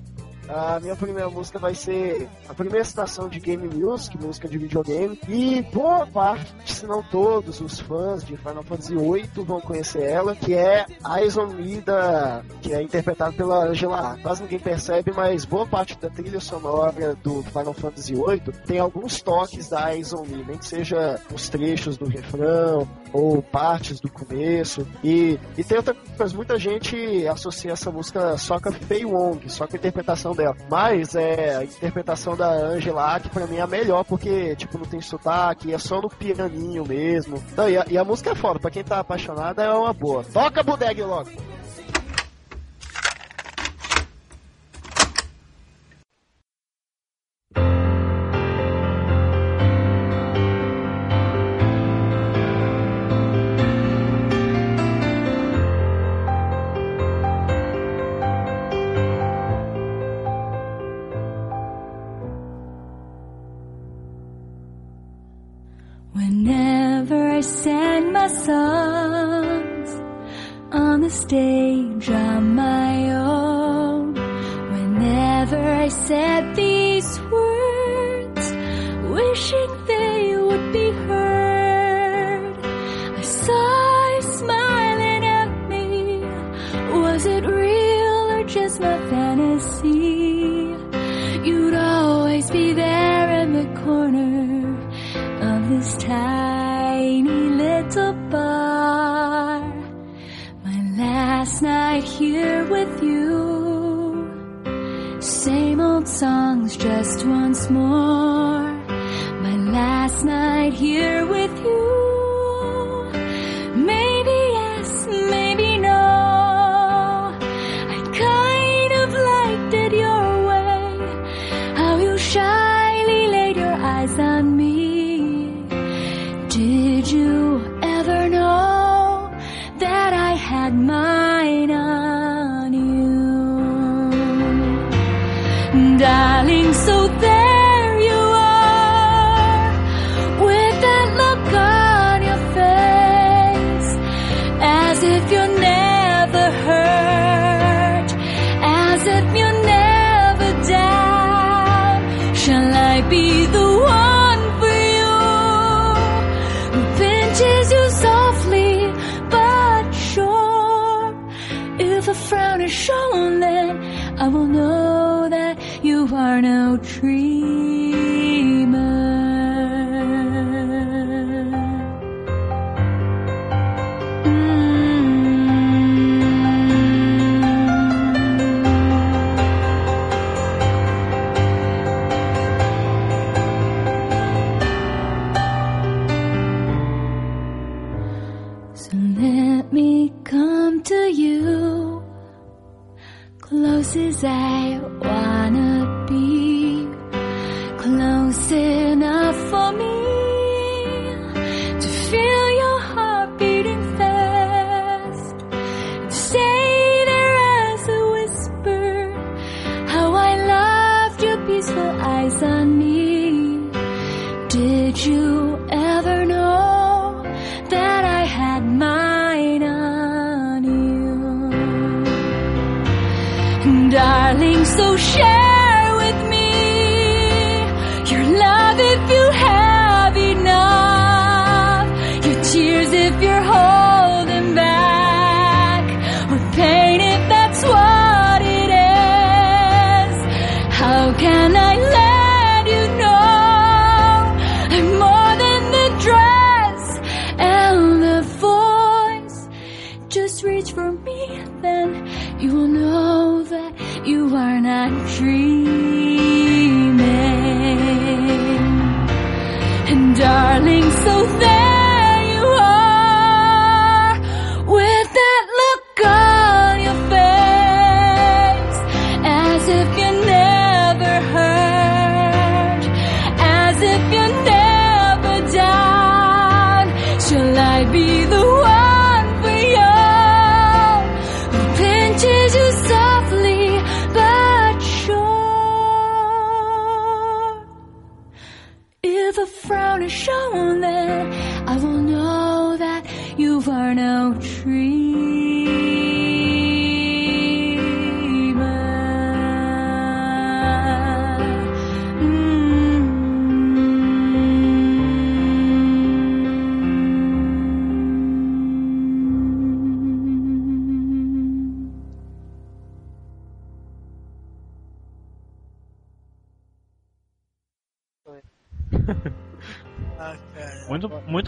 [0.49, 5.19] A minha primeira música vai ser a primeira citação de Game Music, música de videogame.
[5.29, 10.35] E boa parte, se não todos, os fãs de Final Fantasy VIII vão conhecer ela,
[10.35, 14.17] que é Eyes on Me, da, que é interpretada pela Angela A.
[14.19, 19.21] Quase ninguém percebe, mas boa parte da trilha sonora do Final Fantasy VIII tem alguns
[19.21, 24.87] toques da Me, nem que seja os trechos do refrão ou partes do começo.
[25.03, 29.49] E, e tem outra coisa, muita gente associa essa música só com a Fei Wong,
[29.51, 30.57] só com a interpretação dela.
[30.71, 34.85] Mas é a interpretação da Angela, que pra mim é a melhor, porque, tipo, não
[34.85, 37.43] tem sotaque, é só no pianinho mesmo.
[37.57, 40.25] Não, e, a, e a música é foda, pra quem tá apaixonado é uma boa.
[40.25, 41.31] Toca Budeg logo!
[66.17, 69.91] Whenever I sang my songs
[70.73, 74.15] on the stage on my own,
[74.75, 76.66] whenever I said these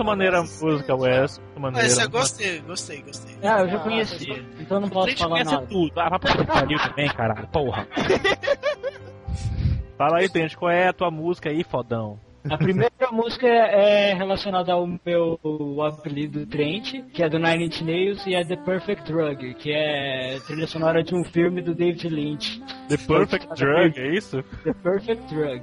[0.08, 1.38] maneira a música, Wes.
[1.38, 1.88] Muito maneira.
[1.88, 3.36] Mas eu gostei, gostei, gostei.
[3.42, 5.66] Ah, eu já conhecia, então não posso falar nada.
[5.66, 5.92] tudo.
[6.00, 7.46] Ah, vai pra pariu também, caralho.
[7.48, 7.86] Porra.
[9.98, 12.20] Fala aí, Tente, qual é a tua música aí, fodão?
[12.50, 15.38] A primeira música é relacionada ao meu
[15.82, 20.38] apelido Trent, que é do Nine Inch Nails, e é The Perfect Drug, que é
[20.46, 22.60] trilha sonora de um filme do David Lynch.
[22.88, 24.42] The Perfect Drug, é isso?
[24.64, 25.62] The Perfect Drug.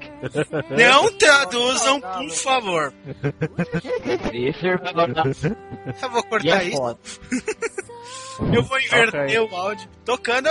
[0.77, 2.93] Não traduzam, por favor.
[4.33, 4.73] Esse é
[6.03, 6.99] Eu vou cortar é isso.
[8.53, 9.39] Eu vou inverter Ok.
[9.39, 9.89] o áudio.
[10.03, 10.49] Tocando.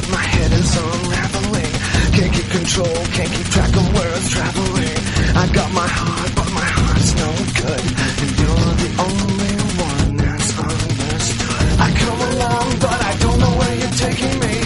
[0.00, 1.72] But my head is unraveling.
[2.16, 4.98] Can't keep control, can't keep track of where it's traveling.
[5.36, 7.28] I got my heart, but my heart's no
[7.60, 7.84] good.
[8.22, 9.54] And you're the only
[9.88, 11.68] one that's understood.
[11.86, 14.56] I come along, but I don't know where you're taking me.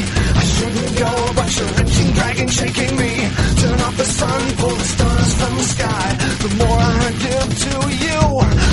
[0.42, 3.12] I shouldn't go, but you're reaching, dragging, shaking me.
[3.60, 6.06] Turn off the sun, pull the stars from the sky.
[6.44, 7.74] The more I give to
[8.06, 8.63] you,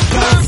[0.00, 0.39] You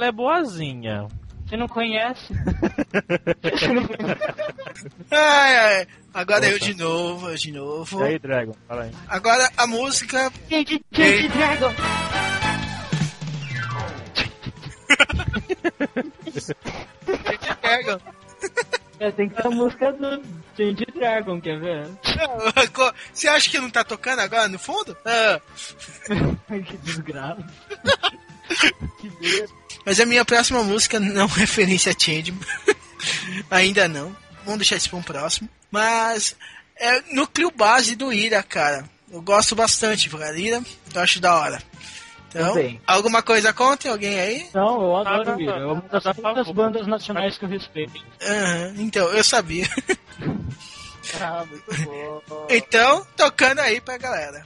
[0.00, 1.06] ela é boazinha.
[1.46, 2.32] Você não conhece?
[5.10, 5.86] Ai, ai.
[6.14, 6.64] Agora eu Opa.
[6.64, 8.00] de novo, eu de novo.
[8.00, 8.54] E aí, Dragon?
[8.66, 8.92] Fala aí.
[9.08, 10.32] Agora a música.
[10.48, 11.74] Gente, gente, Dragon!
[17.60, 18.00] Dragon.
[19.00, 20.22] É, tem que ter a música do
[20.56, 21.88] Change Dragon, quer ver?
[23.12, 24.96] Você acha que não tá tocando agora no fundo?
[25.04, 25.40] Ah,
[26.64, 27.44] que desgraça.
[29.84, 32.34] Mas a minha próxima música não é referência a Change.
[33.50, 34.14] Ainda não.
[34.44, 35.48] Vamos deixar isso pra um próximo.
[35.70, 36.36] Mas
[36.76, 38.84] é núcleo base do Ira, cara.
[39.10, 40.38] Eu gosto bastante, cara.
[40.38, 40.62] Ira,
[40.94, 41.62] eu acho da hora.
[42.28, 42.80] Então, Também.
[42.86, 44.46] alguma coisa contra alguém aí?
[44.54, 45.52] Não, eu adoro Nada, Ira.
[45.58, 48.00] É uma das poucas bandas nacionais que eu respeito.
[48.22, 49.68] Aham, então, eu sabia.
[51.20, 52.46] Ah, muito bom.
[52.48, 54.44] Então, tocando aí pra galera.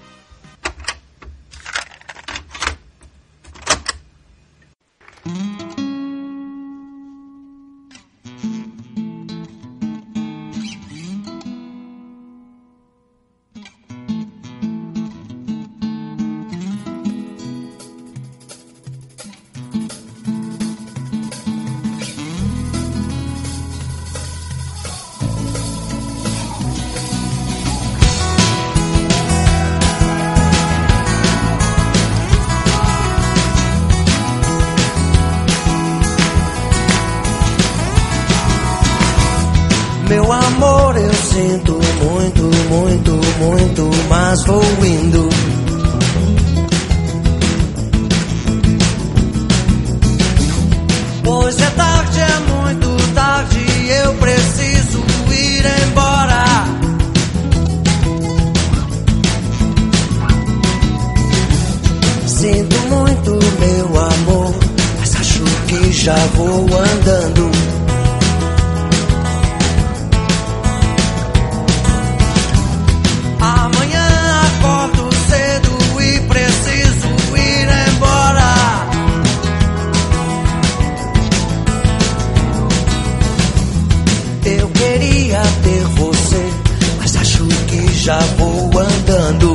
[40.09, 45.29] Meu amor, eu sinto muito, muito, muito, mas vou indo.
[51.23, 53.59] Pois é tarde, é muito tarde,
[54.05, 56.45] eu preciso ir embora.
[62.27, 64.55] Sinto muito, meu amor,
[65.01, 67.64] mas acho que já vou andando.
[88.05, 89.54] Já vou andando.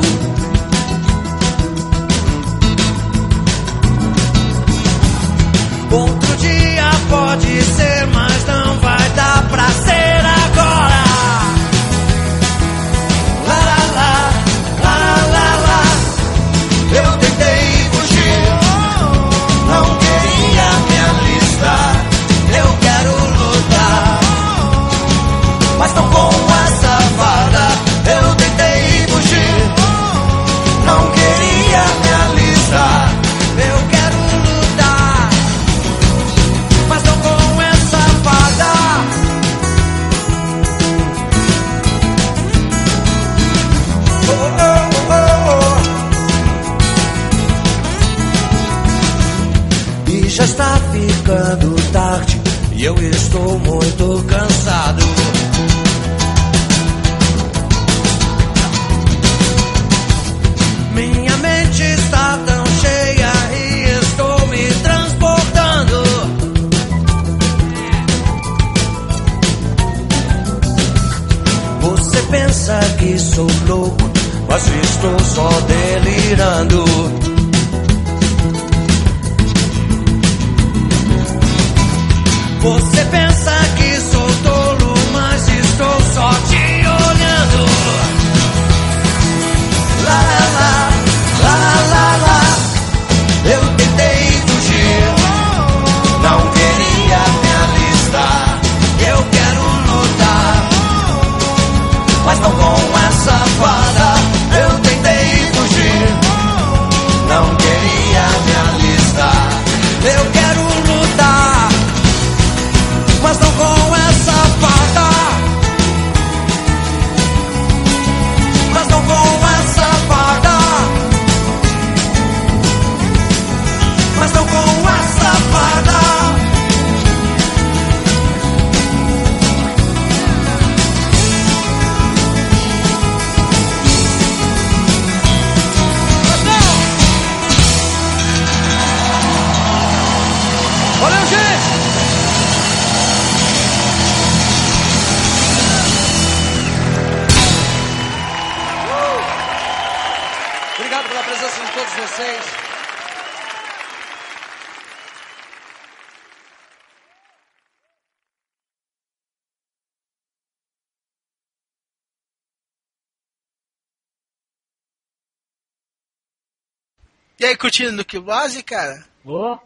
[167.39, 169.05] E aí, curtindo no que base, cara?
[169.23, 169.57] Ô,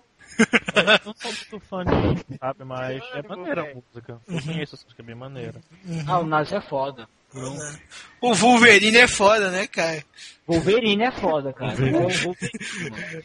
[0.75, 2.63] Eu não sou muito fã de sabe?
[2.63, 4.21] Mas é maneira a música.
[4.27, 5.59] Eu conheço essa música, é bem maneira.
[6.07, 7.07] ah, o Nazi é foda.
[8.21, 10.03] O Wolverine é foda, né, cara?
[10.45, 11.73] Wolverine é foda, cara.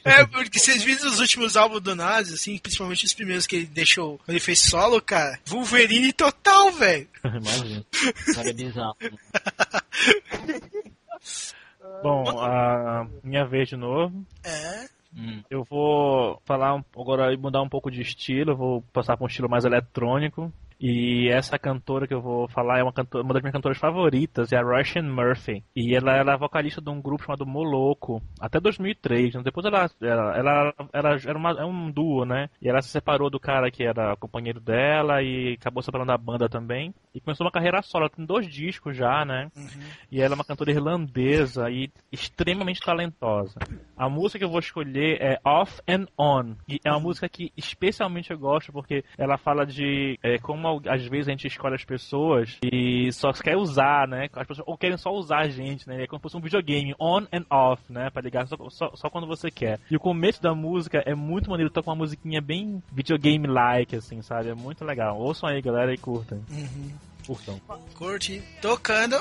[0.03, 3.67] É porque vocês viram os últimos álbuns do Nazi, assim, principalmente os primeiros que ele
[3.67, 5.39] deixou, quando ele fez solo, cara.
[5.47, 7.07] Wolverine total, velho.
[7.23, 7.85] Imagina.
[8.35, 8.97] Cara é bizarro.
[12.03, 14.25] Bom, a minha vez de novo.
[14.45, 14.87] É.
[15.17, 15.43] Hum.
[15.51, 19.29] Eu vou falar um- agora e mudar um pouco de estilo, vou passar para um
[19.29, 20.53] estilo mais eletrônico.
[20.81, 24.53] E essa cantora que eu vou falar é uma, cantora, uma das minhas cantoras favoritas,
[24.53, 25.65] é a Russian Murphy.
[25.75, 29.35] E ela era vocalista de um grupo chamado Moloco, até 2003.
[29.35, 29.43] né?
[29.43, 32.49] Depois ela, ela, ela, ela era uma, é um duo, né?
[32.63, 36.49] E ela se separou do cara que era companheiro dela e acabou separando da banda
[36.49, 36.95] também.
[37.15, 39.51] E começou uma carreira solo, ela tem dois discos já, né?
[40.13, 43.59] E ela é uma cantora irlandesa e extremamente talentosa.
[43.97, 46.55] A música que eu vou escolher é Off and On.
[46.69, 51.07] E é uma música que especialmente eu gosto porque ela fala de é, como às
[51.07, 54.29] vezes a gente escolhe as pessoas e só quer usar, né?
[54.33, 56.03] As pessoas ou querem só usar a gente, né?
[56.03, 58.11] É como se fosse um videogame, on and off, né?
[58.11, 59.81] Pra ligar só, só, só quando você quer.
[59.91, 64.23] E o começo da música é muito maneiro, tá com uma musiquinha bem videogame-like, assim,
[64.23, 64.51] sabe?
[64.51, 65.19] É muito legal.
[65.19, 66.43] Ouçam aí, galera, e curtam.
[67.27, 67.61] Curtam.
[67.95, 68.43] Curte.
[68.61, 69.17] Tocando.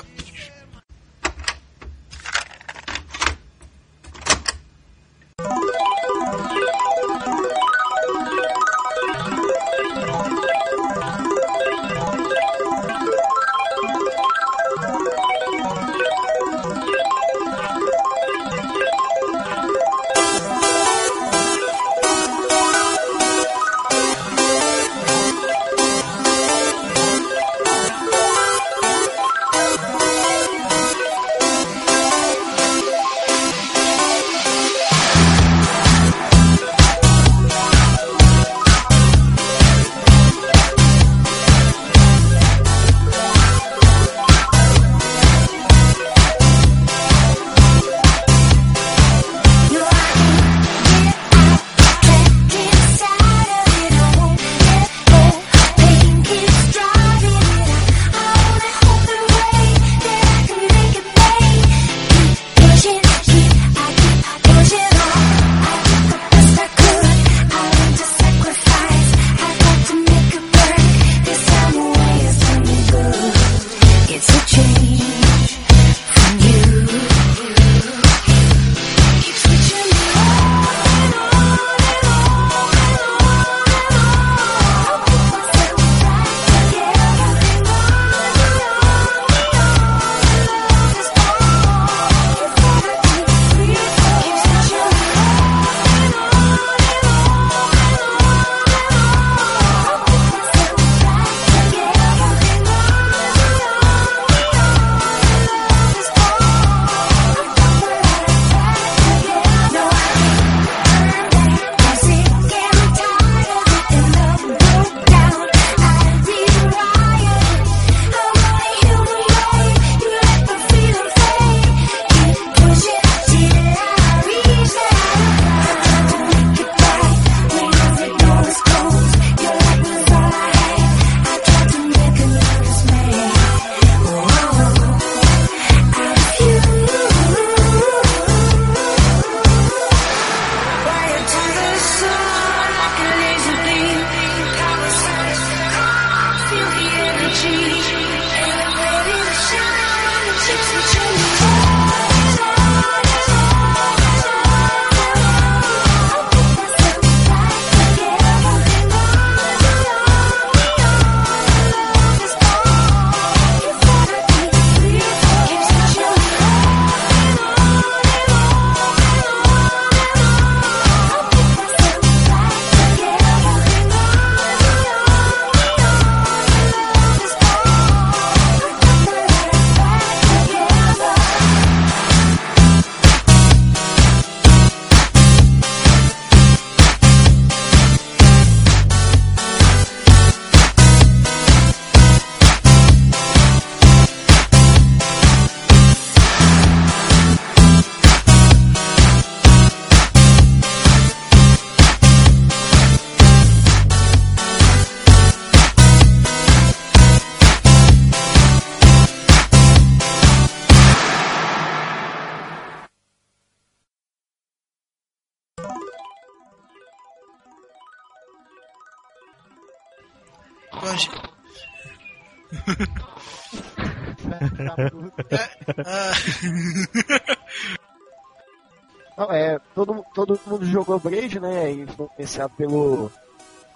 [230.26, 231.70] Todo, mundo jogou Braid, né?
[231.70, 233.10] Influenciado pelo,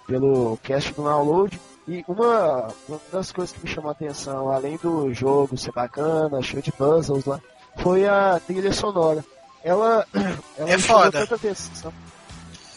[0.07, 1.59] pelo cast do download.
[1.87, 6.41] E uma, uma das coisas que me chamou a atenção, além do jogo ser bacana,
[6.41, 7.39] cheio de puzzles lá,
[7.77, 9.23] foi a trilha sonora.
[9.63, 10.05] Ela,
[10.57, 11.11] ela É foda.
[11.11, 11.93] tanta atenção.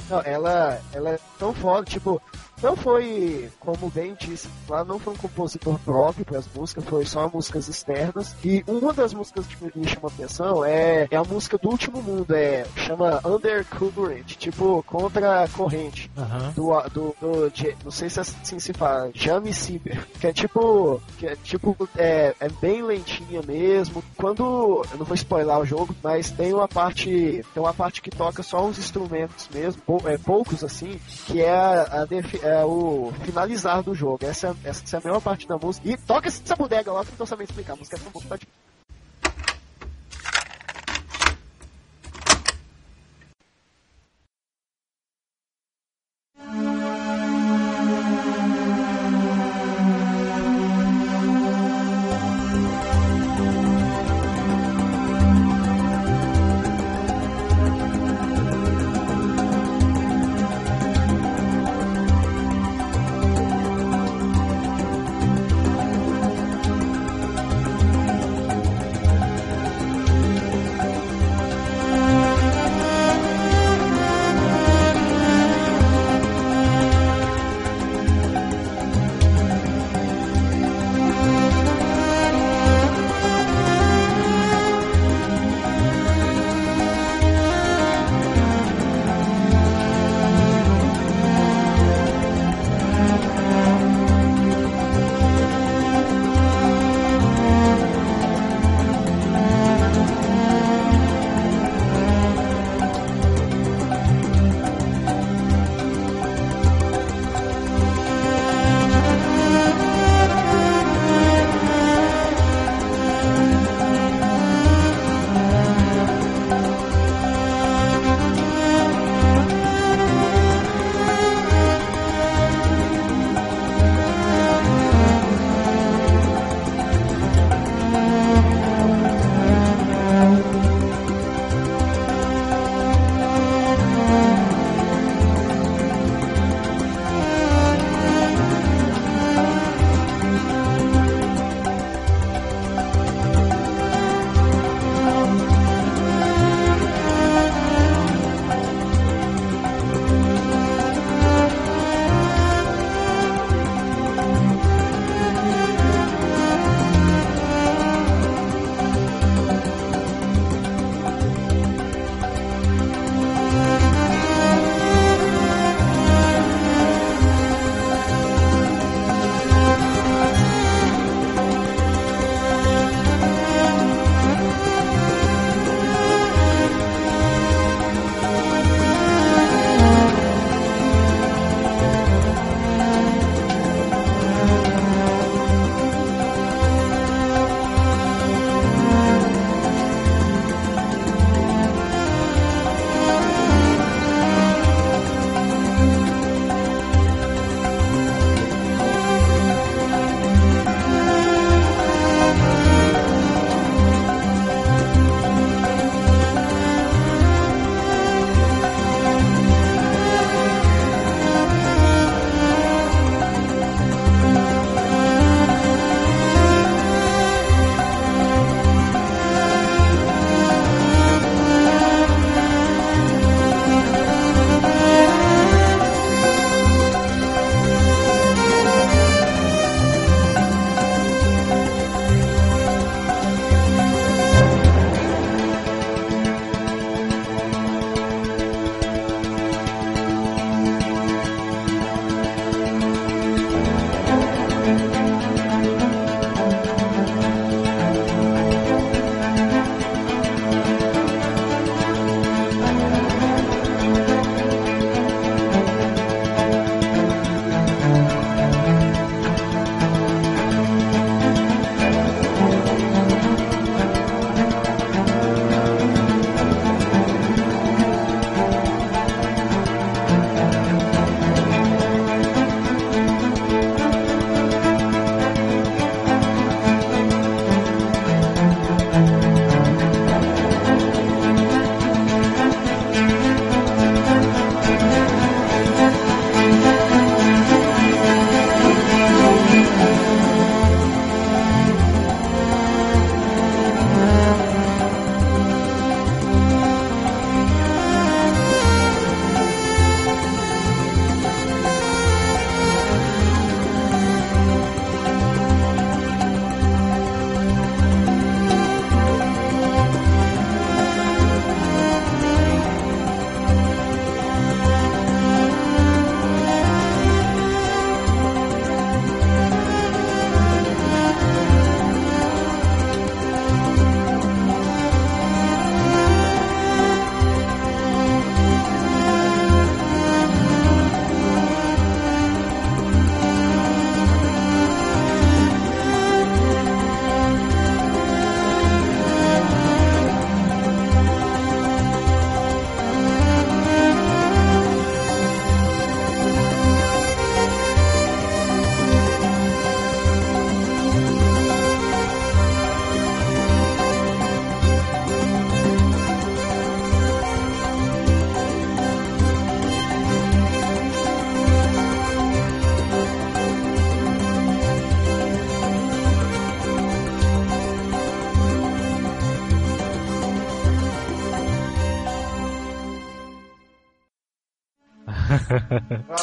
[0.08, 2.20] Não, ela, ela é tão foda, tipo,
[2.62, 7.04] não foi, como bem disse, lá não foi um compositor próprio para as músicas, foi
[7.04, 8.34] só músicas externas.
[8.44, 12.34] E uma das músicas que me chama atenção é, é a música do último mundo,
[12.34, 16.10] é chama Undercurrent, tipo contra a corrente
[16.54, 17.52] do, do, do
[17.84, 22.34] não sei se assim se fala, Jamie Ciber, que é tipo, que é tipo, é,
[22.40, 24.02] é bem lentinha mesmo.
[24.16, 28.10] Quando, eu não vou spoiler o jogo, mas tem uma parte, tem uma parte que
[28.10, 32.64] toca só uns instrumentos mesmo, pou- é, poucos assim, que é, a, a defi- é
[32.64, 34.24] o finalizar do jogo.
[34.24, 35.88] Essa, essa é a melhor parte da música.
[35.88, 38.28] E toca essa bodega lá que eu sabendo explicar, a música é tão boa que
[38.28, 38.46] tá de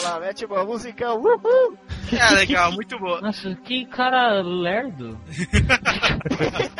[0.03, 1.13] lá, mete uma música.
[1.13, 1.77] Uhul!
[2.11, 3.21] É legal, muito boa.
[3.21, 5.19] Nossa, que cara lerdo.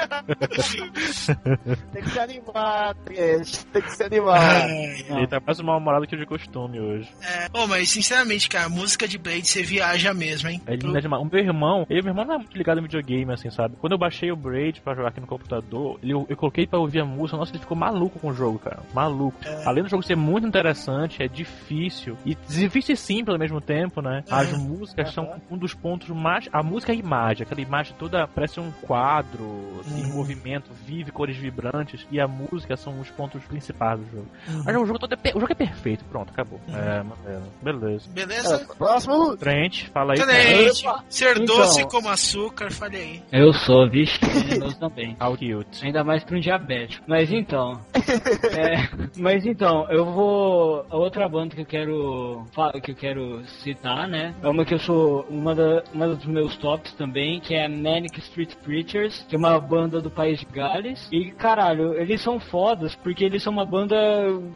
[1.92, 3.66] Tem que se animar, Trieste.
[3.68, 4.70] Tem que se animar.
[4.70, 7.10] Ele tá mais mal-humorado que de costume hoje.
[7.22, 10.62] É, oh, mas sinceramente, cara, música de Blade você viaja mesmo, hein?
[10.66, 11.22] É linda demais.
[11.22, 13.76] O meu irmão, ele, meu irmão não é muito ligado em videogame, assim, sabe?
[13.80, 17.02] Quando eu baixei o Braid pra jogar aqui no computador, ele, eu coloquei pra ouvir
[17.02, 18.80] a música, nossa, ele ficou maluco com o jogo, cara.
[18.94, 19.38] Maluco.
[19.66, 22.18] Além do jogo ser muito interessante, é difícil.
[22.26, 24.24] E difícil e simples ao mesmo tempo, né?
[24.30, 26.48] As músicas são um dos pontos mais.
[26.52, 31.12] A música é a imagem, aquela imagem toda parece um quadro, assim, em movimento, vive,
[31.12, 32.06] cores vibrantes.
[32.12, 34.28] E a música são os pontos principais do jogo.
[34.66, 36.60] Mas o jogo todo é, o jogo é perfeito, pronto, acabou.
[36.70, 37.44] É, maneiro.
[37.62, 38.10] Beleza.
[38.12, 38.68] Beleza?
[38.78, 39.36] Próximo.
[39.38, 40.20] Trent, fala aí.
[40.20, 41.04] Excelente.
[41.10, 41.58] Ser Então.
[41.58, 43.24] doce como açúcar, falei aí.
[43.32, 45.16] Eu sou, vixe, venenoso também.
[45.22, 45.86] How cute.
[45.86, 47.04] Ainda mais pra um diabético.
[47.08, 47.80] Mas então.
[47.94, 50.86] é, mas então, eu vou.
[50.90, 52.46] A outra banda que eu quero.
[52.84, 54.34] que eu quero citar, né?
[54.42, 55.22] É uma que eu sou.
[55.30, 59.38] Uma, da, uma dos meus tops também, que é a Manic Street Preachers, que é
[59.40, 61.08] uma banda do país de Gales.
[61.12, 63.96] E caralho, eles são fodas porque eles são uma banda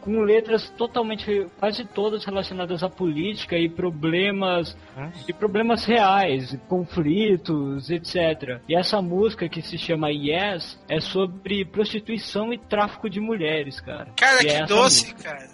[0.02, 1.46] com letras totalmente.
[1.58, 4.76] quase todas relacionadas à política e problemas
[5.26, 8.60] e problemas reais, conflitos, etc.
[8.68, 14.08] E essa música que se chama Yes é sobre prostituição e tráfico de mulheres, cara.
[14.16, 15.30] Cara, E é que essa doce, música.
[15.30, 15.48] cara.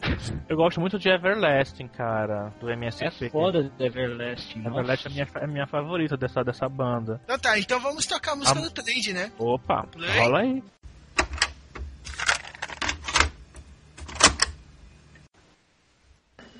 [0.48, 3.26] Eu gosto muito de Everlasting, cara, do MSP.
[3.26, 4.60] É foda de Everlasting.
[4.60, 4.78] nossa.
[4.80, 7.20] Everlasting é minha, é minha favorita dessa, dessa banda.
[7.24, 9.30] Então tá, então vamos tocar a música A- do trend, né?
[9.38, 10.18] Opa, Play.
[10.18, 10.62] rola aí.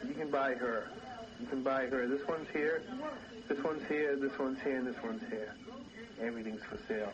[0.07, 0.89] You can buy her.
[1.41, 2.07] You can buy her.
[2.07, 2.83] This one's here.
[3.49, 4.17] This one's here.
[4.17, 4.79] This one's here.
[4.79, 5.55] And this one's here.
[6.21, 7.13] Everything's for sale.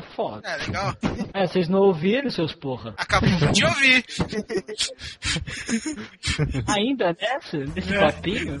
[0.00, 0.48] É foda.
[0.48, 0.96] É, legal.
[1.32, 2.94] É, vocês não ouviram, seus porra?
[2.96, 4.04] Acabamos de ouvir.
[6.68, 7.56] Ainda nessa?
[7.56, 8.58] Nesse papinho?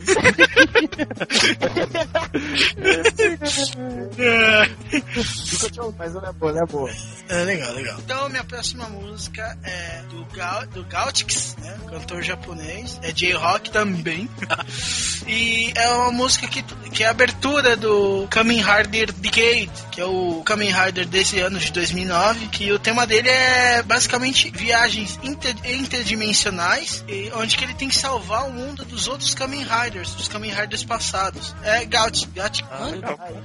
[5.98, 6.90] Mas ela é boa, ela é boa.
[7.28, 7.98] É legal, legal.
[8.00, 11.78] Então, minha próxima música é do, Gal, do Gautix, né?
[11.88, 12.98] Cantor japonês.
[13.02, 14.28] É J-Rock também.
[15.26, 20.04] e é uma música que, que é a abertura do Kamen Rider Decade, que é
[20.04, 22.48] o Kamen Rider desse ano de 2009.
[22.48, 27.96] Que o tema dele é basicamente viagens inter, interdimensionais, e onde que ele tem que
[27.96, 31.54] salvar o mundo dos outros Kamen Riders, dos Kamen Riders passados.
[31.62, 32.64] É Gaut, Gaut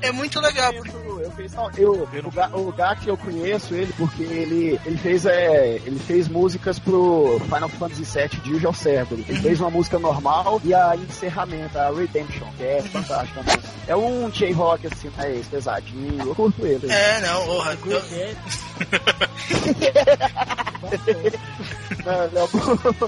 [0.02, 0.74] é muito legal.
[0.74, 4.80] porque- Eu, eu, fiz- não, eu- o, Ga- o Gak eu conheço ele porque ele,
[4.86, 9.28] ele fez é, ele fez músicas pro Final Fantasy VII Dirge ao Cerberus.
[9.30, 13.42] Ele fez uma música normal e a encerramento, a Redemption, que é fantástica.
[13.44, 13.54] né?
[13.88, 16.20] É um J-Rock assim, é esse, pesadinho.
[16.28, 16.92] Eu curto ele.
[16.92, 17.78] É, não, porra.
[17.86, 18.02] eu-.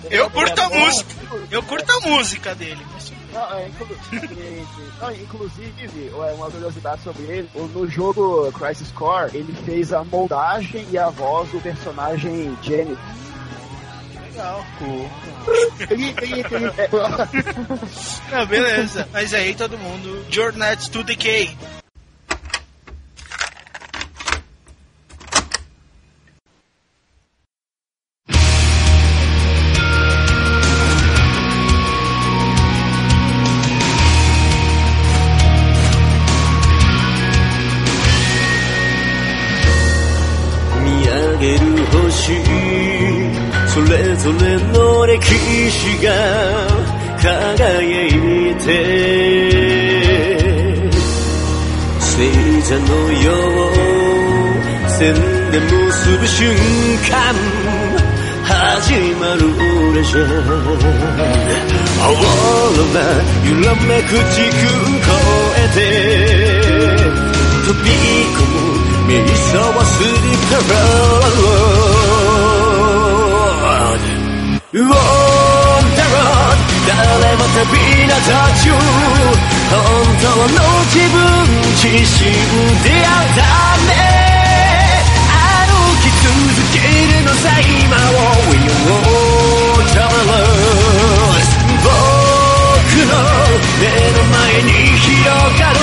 [0.09, 1.06] Eu curto a música.
[1.51, 2.85] Eu curto a música dele.
[2.93, 3.87] mas- Não, é, inclu-
[5.01, 10.85] não, inclusive, é, uma curiosidade sobre ele, no jogo Crisis Core, ele fez a moldagem
[10.91, 12.97] e a voz do personagem Jenny.
[14.31, 14.63] Legal.
[18.31, 19.07] Não, beleza.
[19.11, 20.25] Mas aí todo mundo.
[20.29, 21.57] Journey to Decay.
[42.27, 42.35] る星
[43.67, 45.23] それぞれの歴
[45.71, 46.11] 史が
[47.21, 48.09] 輝い
[48.55, 48.65] て
[51.99, 52.15] 聖
[52.61, 53.25] 者のよ
[53.67, 55.13] う線
[55.51, 56.55] で結ぶ瞬
[57.09, 57.33] 間
[58.43, 59.41] 始まる
[59.93, 60.27] レジェン
[61.99, 62.95] 青空
[63.45, 64.55] 揺らめく地区
[64.97, 65.11] 越
[65.55, 65.77] えて
[67.65, 67.85] 飛び
[68.33, 68.67] 込む
[69.07, 72.06] ミサはスリッパロー
[74.77, 74.95] ド On
[75.95, 79.75] the road 誰も旅立たちゅ本
[80.21, 80.55] 当の
[80.85, 81.17] 自分
[81.75, 82.29] 自身
[82.83, 83.41] 出会うた
[83.87, 83.89] め
[85.27, 85.41] 歩
[86.01, 86.29] き続
[86.73, 91.49] けるのさ今を We will travelers
[91.83, 91.91] 僕
[93.05, 93.11] の
[93.81, 93.83] 目
[94.13, 95.25] の前に広
[95.59, 95.75] がる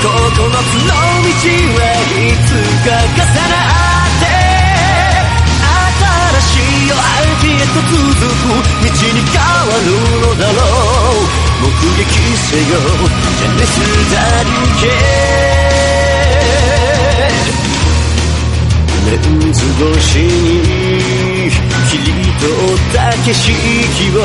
[0.00, 1.42] 9つの道
[1.74, 2.54] はいつ
[2.84, 3.58] か重な
[4.04, 4.24] って
[5.98, 6.54] 新し
[6.84, 6.94] い夜
[7.64, 9.88] へと続く道に変わる
[10.20, 11.32] のだろう
[11.62, 12.76] 目撃せよ
[13.38, 13.72] ジェネス
[14.12, 14.50] ダリ
[14.80, 14.84] ケ
[19.06, 20.28] レンズ越しに
[21.90, 23.48] 切り取った景色
[24.18, 24.20] を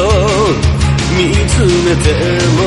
[1.15, 1.51] 見つ
[1.85, 2.07] めて
[2.55, 2.59] も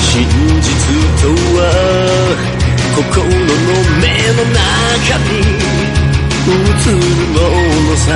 [0.00, 0.14] 真
[0.60, 0.64] 実
[1.22, 1.24] と
[1.56, 1.60] は
[2.94, 3.30] 心の
[4.00, 6.11] 目の中に
[6.44, 6.54] 映る
[7.28, 7.38] も
[7.88, 8.08] のさ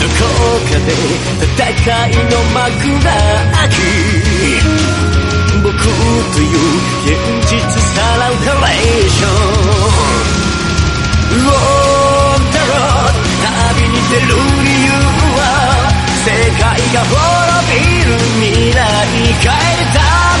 [0.00, 0.26] どこ
[0.66, 0.90] かで
[1.38, 2.58] 戦いの幕
[3.04, 3.06] が
[3.52, 3.78] 開き
[5.62, 6.58] 僕という
[7.04, 7.14] 現
[7.48, 7.54] 実
[7.94, 10.42] さらうハレーション。
[11.32, 14.26] On the road 旅に出る
[14.62, 14.90] 理由
[15.38, 15.40] は
[16.24, 16.28] 世
[16.58, 16.62] 界
[16.92, 18.10] が滅びる
[18.40, 18.76] 未来
[19.14, 19.96] 変えるた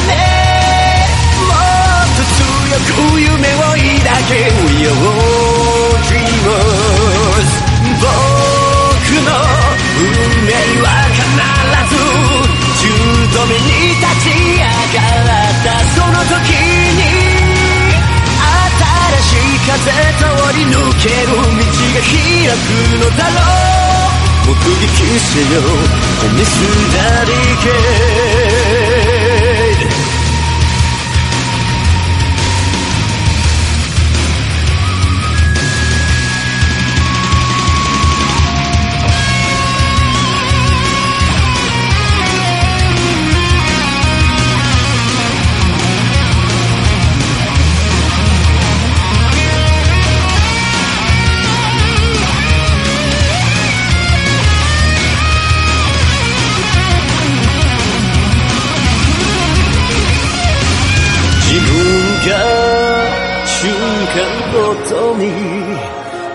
[0.08, 0.10] め
[1.48, 2.42] もっと強
[2.90, 3.78] く夢を抱
[4.28, 4.32] け
[4.66, 5.61] We are
[21.02, 22.14] ける道が開
[22.46, 22.70] く
[23.00, 23.42] のだろ
[24.42, 25.58] う目撃せよ
[26.32, 26.52] ミス
[26.94, 27.30] ダリ
[27.62, 28.81] ケ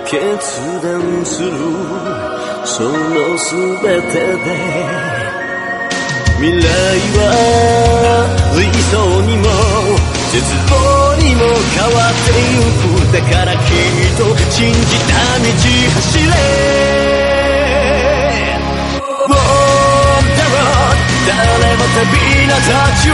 [0.10, 0.16] 決
[0.82, 1.52] 断する
[2.64, 2.92] その
[3.36, 4.48] 全てで
[6.38, 6.64] 未来
[7.18, 7.20] は
[8.56, 9.44] 理想にも
[10.32, 10.40] 絶
[10.72, 10.72] 望
[11.18, 11.44] にも
[11.76, 13.12] 変わってゆく。
[13.12, 15.46] だからきっと信じた道
[15.92, 16.32] 走れ。
[21.28, 22.00] 誰も旅
[22.46, 23.12] 立たちゅ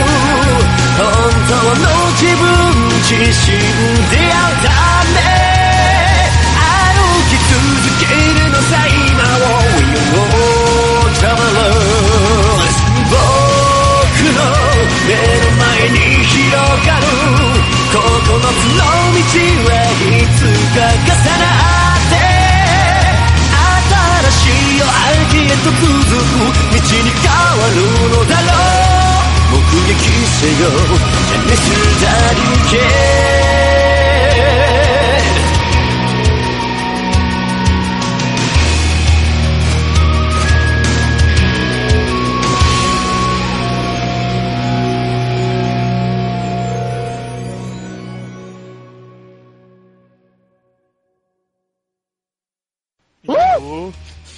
[0.96, 1.02] 本
[1.48, 2.42] 当の自分
[3.02, 3.58] 自身
[4.10, 4.68] 出会うた
[5.14, 5.53] め
[7.98, 12.76] けるのさ今を We will travelers
[13.10, 13.18] 僕
[14.34, 14.38] の
[15.06, 16.56] 目の前に広
[16.86, 17.06] がる
[17.92, 19.22] 9つの道
[19.68, 20.42] はいつ
[20.74, 21.44] か重な
[21.94, 22.14] って
[23.84, 27.76] 新しい夜明けへと続く道に変わる
[28.10, 28.48] のだろ
[29.50, 30.66] う目撃せよ。
[31.28, 31.58] ジャネス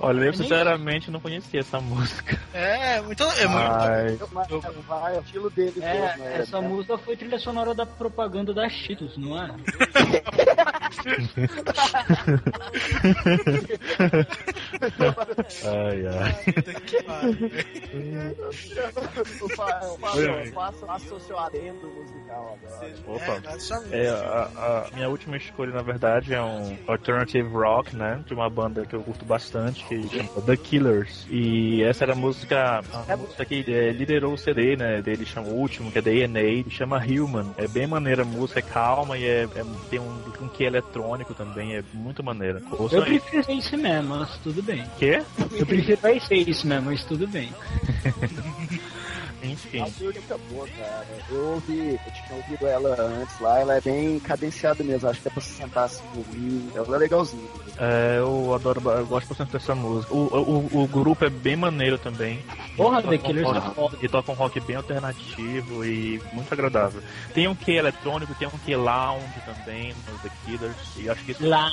[0.00, 2.38] Olha, eu sinceramente não conhecia essa música.
[2.52, 3.22] É, muito.
[3.24, 4.48] É, muito Ai, Mas
[4.86, 6.36] vai, é o estilo dele É, mesmo, né?
[6.38, 9.48] essa música foi trilha sonora da propaganda da Cheetos, não é?
[15.64, 16.52] ai, ai.
[16.52, 17.50] puta que pariu.
[19.40, 22.94] Eu fa- eu faço- eu faço faço o seu adendo musical agora.
[23.06, 23.24] Opa.
[23.24, 27.96] É, nós só- É, a, a minha última escolha, na verdade, é um alternative rock,
[27.96, 28.22] né?
[28.26, 31.26] De uma banda que eu curto bastante, que chama The Killers.
[31.30, 35.00] E essa era a música, a música que é, liderou o CD, né?
[35.02, 37.52] Dele chama o último, que é DNA, chama Human.
[37.56, 41.34] É bem maneira a música, é calma e é, é- tem um, um que eletrônico
[41.34, 42.62] também, é muito maneira.
[42.72, 43.20] Ouçam Eu aí.
[43.20, 44.84] prefiro esse mesmo, mas tudo bem.
[44.98, 45.22] Quê?
[45.52, 47.50] Eu prefiro esse mesmo, mas tudo bem.
[49.42, 49.80] Enfim.
[49.80, 51.06] A música é boa, cara.
[51.30, 55.28] Eu ouvi, eu tinha ouvido ela antes lá, ela é bem cadenciada mesmo, acho que
[55.28, 56.70] é pra se sentar assim ouvir.
[56.74, 57.48] Ela é legalzinha.
[57.78, 60.12] É, eu adoro, eu gosto bastante dessa música.
[60.12, 60.26] O,
[60.72, 62.40] o, o grupo é bem maneiro também.
[62.76, 63.96] Porra, The Killers é foda.
[64.02, 67.00] E toca um rock bem alternativo e muito agradável.
[67.32, 70.76] Tem um que eletrônico, tem um que lounge também no The Killers.
[70.96, 71.68] E acho que isso Lá.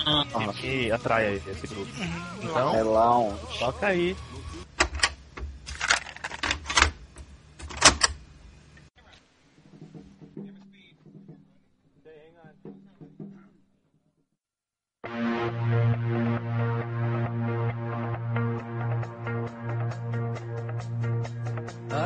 [0.59, 1.89] que atrai esse grupo.
[2.43, 3.35] Então, É lounge.
[3.59, 4.15] toca aí.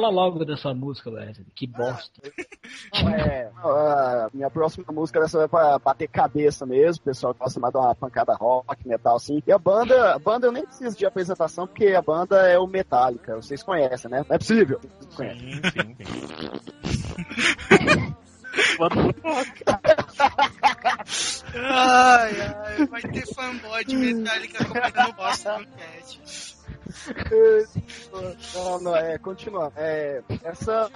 [0.00, 1.44] Fala logo dessa música, Wesley.
[1.54, 2.22] Que bosta.
[2.92, 7.02] É, a minha próxima música dessa vai pra bater cabeça mesmo.
[7.02, 9.42] O pessoal gosta mais de uma pancada rock, metal assim.
[9.46, 12.66] E a banda, a banda eu nem preciso de apresentação, porque a banda é o
[12.66, 13.36] Metallica.
[13.36, 14.24] Vocês conhecem, né?
[14.28, 14.80] Não é possível.
[14.98, 15.40] Vocês conhecem.
[15.40, 16.06] Sim, sim, sim.
[21.54, 26.56] Ai, ai, vai ter fanboy de Metallica comentando bosta no cast.
[28.54, 29.72] Não, não, é, continua.
[29.76, 30.90] É, essa,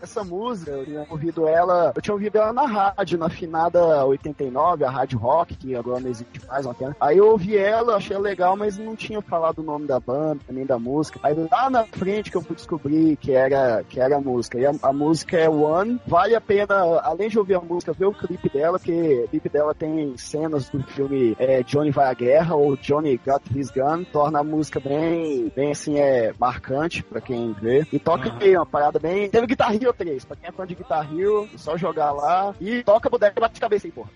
[0.00, 4.84] essa música, eu tinha ouvido ela, eu tinha ouvido ela na rádio, na finada 89,
[4.84, 6.96] a Rádio Rock, que agora não existe mais, uma pena.
[7.00, 10.66] Aí eu ouvi ela, achei legal, mas não tinha falado o nome da banda, nem
[10.66, 11.18] da música.
[11.22, 14.58] Aí lá na frente que eu fui descobrir que era, que era a música.
[14.58, 16.00] E a, a música é One.
[16.06, 19.48] Vale a pena, além de ouvir a música, ver o clipe dela, porque o clipe
[19.48, 24.04] dela tem cenas do filme é, Johnny Vai à Guerra, ou Johnny Got His Gun,
[24.04, 27.86] torna a música bem bem, assim, é marcante pra quem vê.
[27.92, 28.38] E toca Aham.
[28.40, 29.28] aí, uma parada bem.
[29.28, 32.54] Teve Guitar Hero 3, pra quem é fã de Guitar Hero, é só jogar lá.
[32.60, 34.10] E toca boneco e bate de cabeça aí, porra.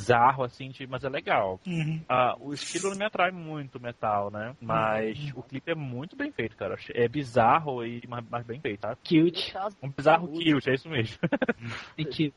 [0.00, 1.60] Bizarro, assim, de- mas é legal.
[1.66, 2.00] Uhum.
[2.08, 4.54] Ah, o estilo não me atrai muito metal, né?
[4.60, 6.76] Mas o clipe é muito bem feito, cara.
[6.94, 8.96] É bizarro e mas, mas bem feito, tá?
[8.96, 9.52] Cute.
[9.82, 11.18] Um bizarro cute, é isso mesmo.
[11.98, 12.34] É cute.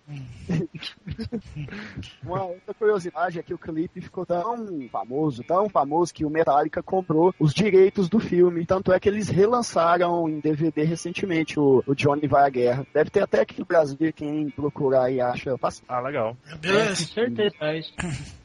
[2.24, 6.82] Uma outra curiosidade é que o clipe ficou tão famoso, tão famoso que o Metallica
[6.84, 8.66] comprou os direitos do filme.
[8.66, 12.86] Tanto é que eles relançaram em DVD recentemente o, o Johnny Vai à Guerra.
[12.94, 15.84] Deve ter até aqui no Brasil, quem procurar e acha fácil.
[15.88, 16.36] Ah, legal.
[16.48, 16.96] É, com Beleza.
[17.06, 17.53] certeza.
[17.58, 17.92] Faz.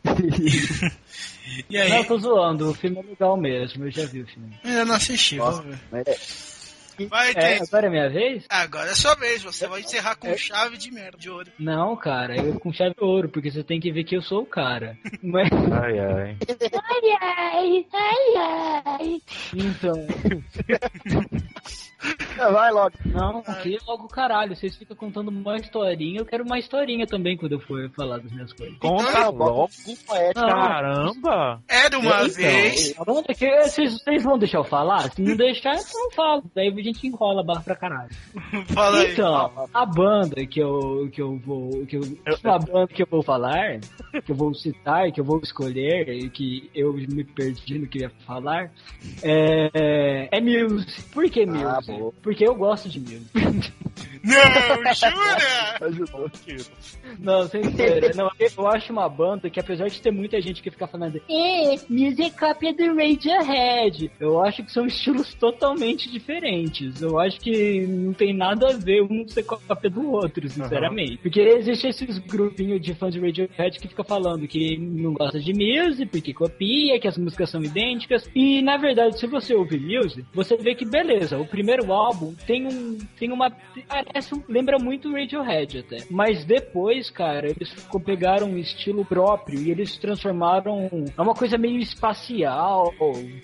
[1.70, 1.88] E aí?
[1.88, 2.70] Não, tô zoando.
[2.70, 3.84] O filme é legal mesmo.
[3.86, 4.54] Eu já vi o filme.
[4.62, 5.62] Ainda não assisti, Nossa.
[5.62, 6.02] vamos ver.
[6.06, 6.16] É,
[7.06, 8.44] Vai, É, agora é minha vez?
[8.50, 11.50] Agora é sua vez, você vai encerrar com chave de merda, de ouro.
[11.58, 14.42] Não, cara, eu com chave de ouro, porque você tem que ver que eu sou
[14.42, 14.98] o cara.
[15.22, 16.36] Mas, Ai, ai.
[16.74, 19.22] Ai, ai, ai, ai.
[19.54, 20.06] então,
[20.68, 20.78] É,
[22.52, 22.92] vai logo.
[23.06, 27.52] não, que logo caralho, vocês ficam contando uma historinha, eu quero uma historinha também quando
[27.52, 28.76] eu for falar das minhas coisas.
[28.78, 29.68] Conta logo.
[30.06, 30.46] Poética.
[30.46, 31.60] Caramba!
[31.68, 32.94] Era É uma Então, vez.
[33.04, 35.10] vamos deixar- Vocês, vocês vão deixar eu falar?
[35.10, 36.42] Se não deixar, eu não falo.
[36.54, 38.10] Daí a gente enrola a barra pra caralho.
[38.72, 39.12] Fala aí.
[39.12, 41.84] Então, a banda que eu, que eu vou.
[41.86, 42.02] Que eu,
[42.44, 43.80] a banda que eu vou falar,
[44.24, 47.98] que eu vou citar, que eu vou escolher, e que eu me perdi no que
[47.98, 48.70] eu ia falar,
[49.22, 51.02] é, é Muse.
[51.12, 51.64] Por que Muse?
[51.64, 51.87] Ah.
[52.22, 53.72] Porque eu gosto de Muse.
[54.22, 55.78] Não, jura?
[55.80, 56.30] Ajudou.
[57.18, 58.12] Não, sem zoeira.
[58.14, 61.76] Não, eu acho uma banda que apesar de ter muita gente que fica falando É,
[61.88, 64.10] Muse é cópia do Radiohead.
[64.20, 67.00] Eu acho que são estilos totalmente diferentes.
[67.00, 71.18] Eu acho que não tem nada a ver um ser cópia do outro, sinceramente.
[71.18, 75.52] Porque existe esses grupinhos de fãs de Radiohead que fica falando que não gosta de
[75.52, 78.28] Muse, porque copia, que as músicas são idênticas.
[78.34, 82.66] E na verdade, se você ouvir Muse, você vê que beleza, o primeiro álbum tem
[82.66, 83.50] um tem uma
[84.12, 85.98] parece lembra muito Radiohead até.
[86.10, 87.72] Mas depois, cara, eles
[88.04, 92.94] pegaram um estilo próprio e eles transformaram é uma coisa meio espacial,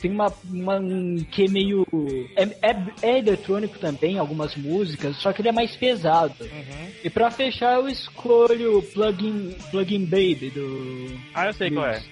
[0.01, 1.87] tem uma, uma um que meio
[2.37, 6.35] é, é, é eletrônico também algumas músicas, só que ele é mais pesado.
[7.03, 12.03] E pra fechar eu escolho Plugin Plugin Baby do Ah, eu sei qual é.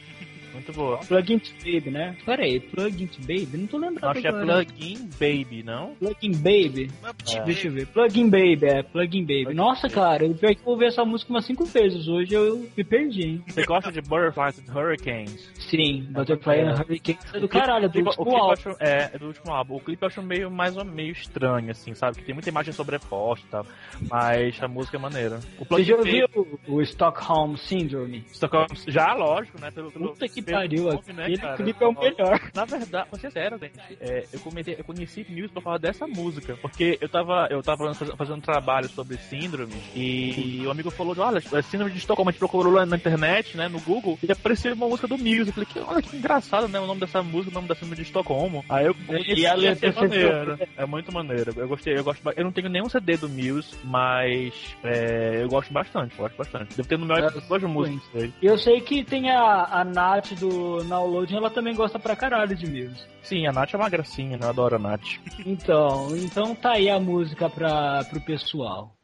[0.52, 0.98] Muito boa.
[0.98, 2.16] Plugin to Baby, né?
[2.24, 3.48] Pera aí, Plugin to Baby?
[3.56, 4.32] Não tô lembrando Acho que é.
[4.32, 5.94] Plugin Baby, não?
[5.94, 6.90] Plugin Baby.
[7.24, 7.86] To Deixa eu ver.
[7.86, 9.54] Plugin Baby, é, Plugin Baby.
[9.54, 12.06] Nossa, cara, eu pior que eu ouvi essa música umas cinco vezes.
[12.08, 13.44] Hoje eu me perdi, hein?
[13.48, 15.50] Você gosta de Butterflies and Hurricanes?
[15.70, 18.52] Sim, Butterfly and Hurricane é do caralho, é do O clipe- o último álbum.
[18.52, 19.76] acho, é, é do último álbum.
[19.76, 22.18] O clipe eu acho meio, mais ou meio estranho, assim, sabe?
[22.18, 23.66] Que tem muita imagem sobreposta e tal.
[24.10, 25.40] Mas a música é maneira.
[25.58, 28.24] O Você já ouviu o, o Stockholm Syndrome?
[28.32, 29.70] Stockholm- Já, lógico, né?
[29.70, 32.40] Pelo, pelo, Puta que pelo pariu, nome, aquele né, clipe é o melhor.
[32.54, 33.78] Na verdade, vou ser sério, gente.
[34.00, 36.56] É, eu, comecei, eu conheci Muse por causa dessa música.
[36.60, 41.14] Porque eu tava, eu tava fazendo, fazendo um trabalho sobre síndrome e o amigo falou:
[41.18, 42.30] olha, é síndrome de Estocolmo.
[42.30, 45.48] A gente procurou lá na internet, né, no Google, e apareceu uma música do Muse.
[45.48, 46.80] Eu falei: que, olha que engraçado, né?
[46.80, 48.64] O nome dessa música, o nome da síndrome de Estocolmo.
[48.68, 50.58] Aí eu conheci, E a letra é maneiro.
[50.76, 51.52] É muito maneiro.
[51.56, 54.52] Eu gostei, eu gosto Eu não tenho nenhum CD do Muse, mas
[54.84, 56.76] é, eu gosto bastante, eu gosto bastante.
[56.76, 58.30] Devo ter no meu É, duas músicas.
[58.40, 62.54] E eu sei que tem a, a Nath do Downloading, ela também gosta pra caralho
[62.56, 63.06] de Muse.
[63.22, 64.44] Sim, a Nath é uma gracinha, né?
[64.44, 65.18] Eu adoro a Nath.
[65.46, 68.94] Então, então tá aí a música pra, pro pessoal.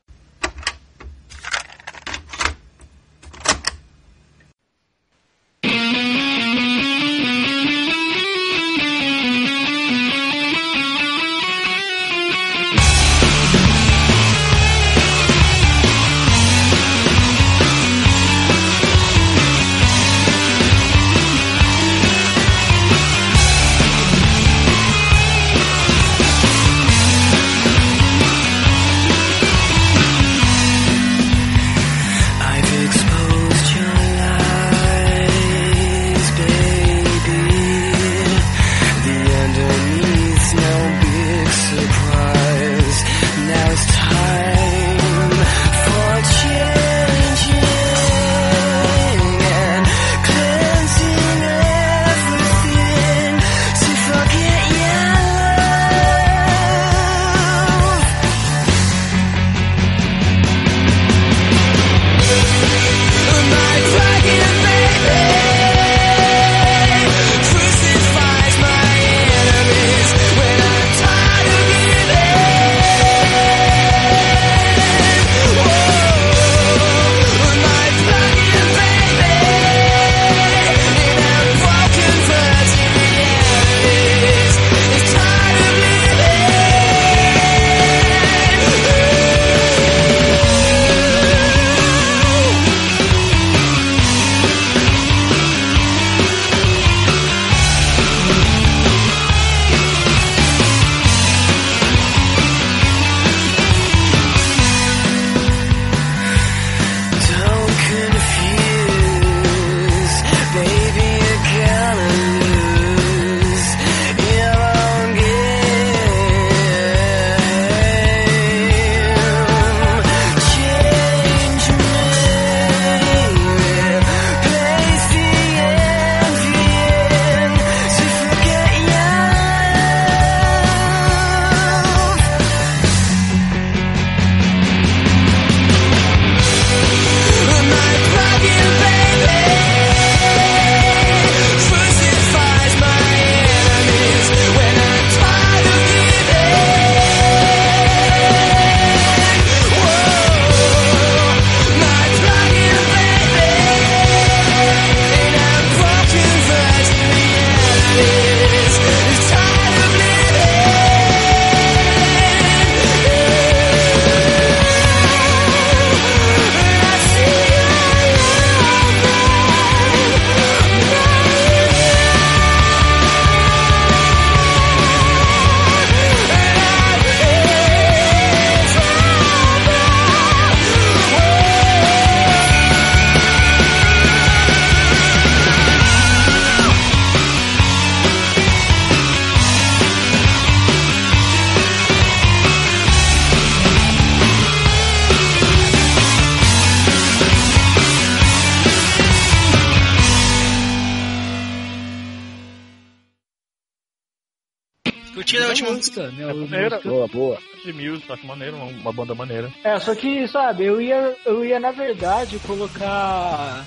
[208.09, 209.53] Acho maneiro, uma, banda maneira.
[209.63, 213.65] É, só que, sabe, eu ia, eu ia na verdade colocar.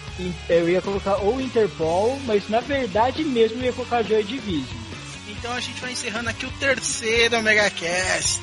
[0.49, 4.81] Eu ia colocar ou Interpol, mas na verdade mesmo eu ia colocar Joy Division.
[5.29, 8.41] Então a gente vai encerrando aqui o terceiro Omega Cast.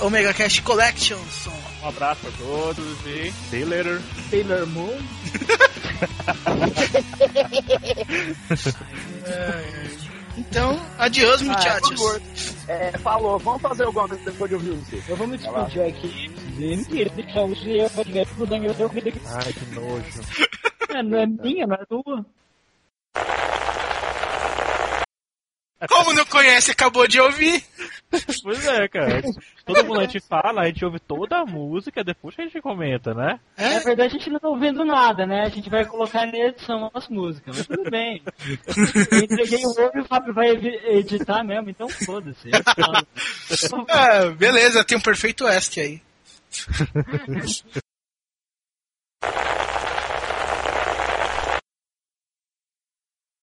[0.00, 1.56] O Omega Cast Collection Song.
[1.82, 4.00] Um abraço a todos e see you later.
[4.30, 4.98] Sailor Moon.
[10.36, 11.88] Então, adiós, Ah, muchachos.
[11.90, 12.22] favor.
[12.70, 15.02] É, falou, vamos fazer alguma coisa depois de ouvir você.
[15.10, 16.28] Eu vou me despedir aqui.
[16.56, 19.20] Mentira, deixar o seu podcast pro Daniel ter ouvido aqui.
[19.26, 20.20] Ai, que nojo.
[20.90, 22.24] É, não é minha, não é tua.
[25.88, 27.64] Como não conhece, acabou de ouvir.
[28.42, 29.22] Pois é, cara.
[29.64, 32.60] Todo mundo a gente fala, a gente ouve toda a música, depois que a gente
[32.60, 33.38] comenta, né?
[33.56, 35.44] Na verdade, a gente não tá ouvindo nada, né?
[35.44, 38.22] A gente vai colocar na edição as músicas, mas tudo bem.
[39.12, 42.50] Eu entreguei o ovo e o Fábio vai editar mesmo, então foda-se.
[43.88, 46.02] Ah, beleza, tem um perfeito oeste aí.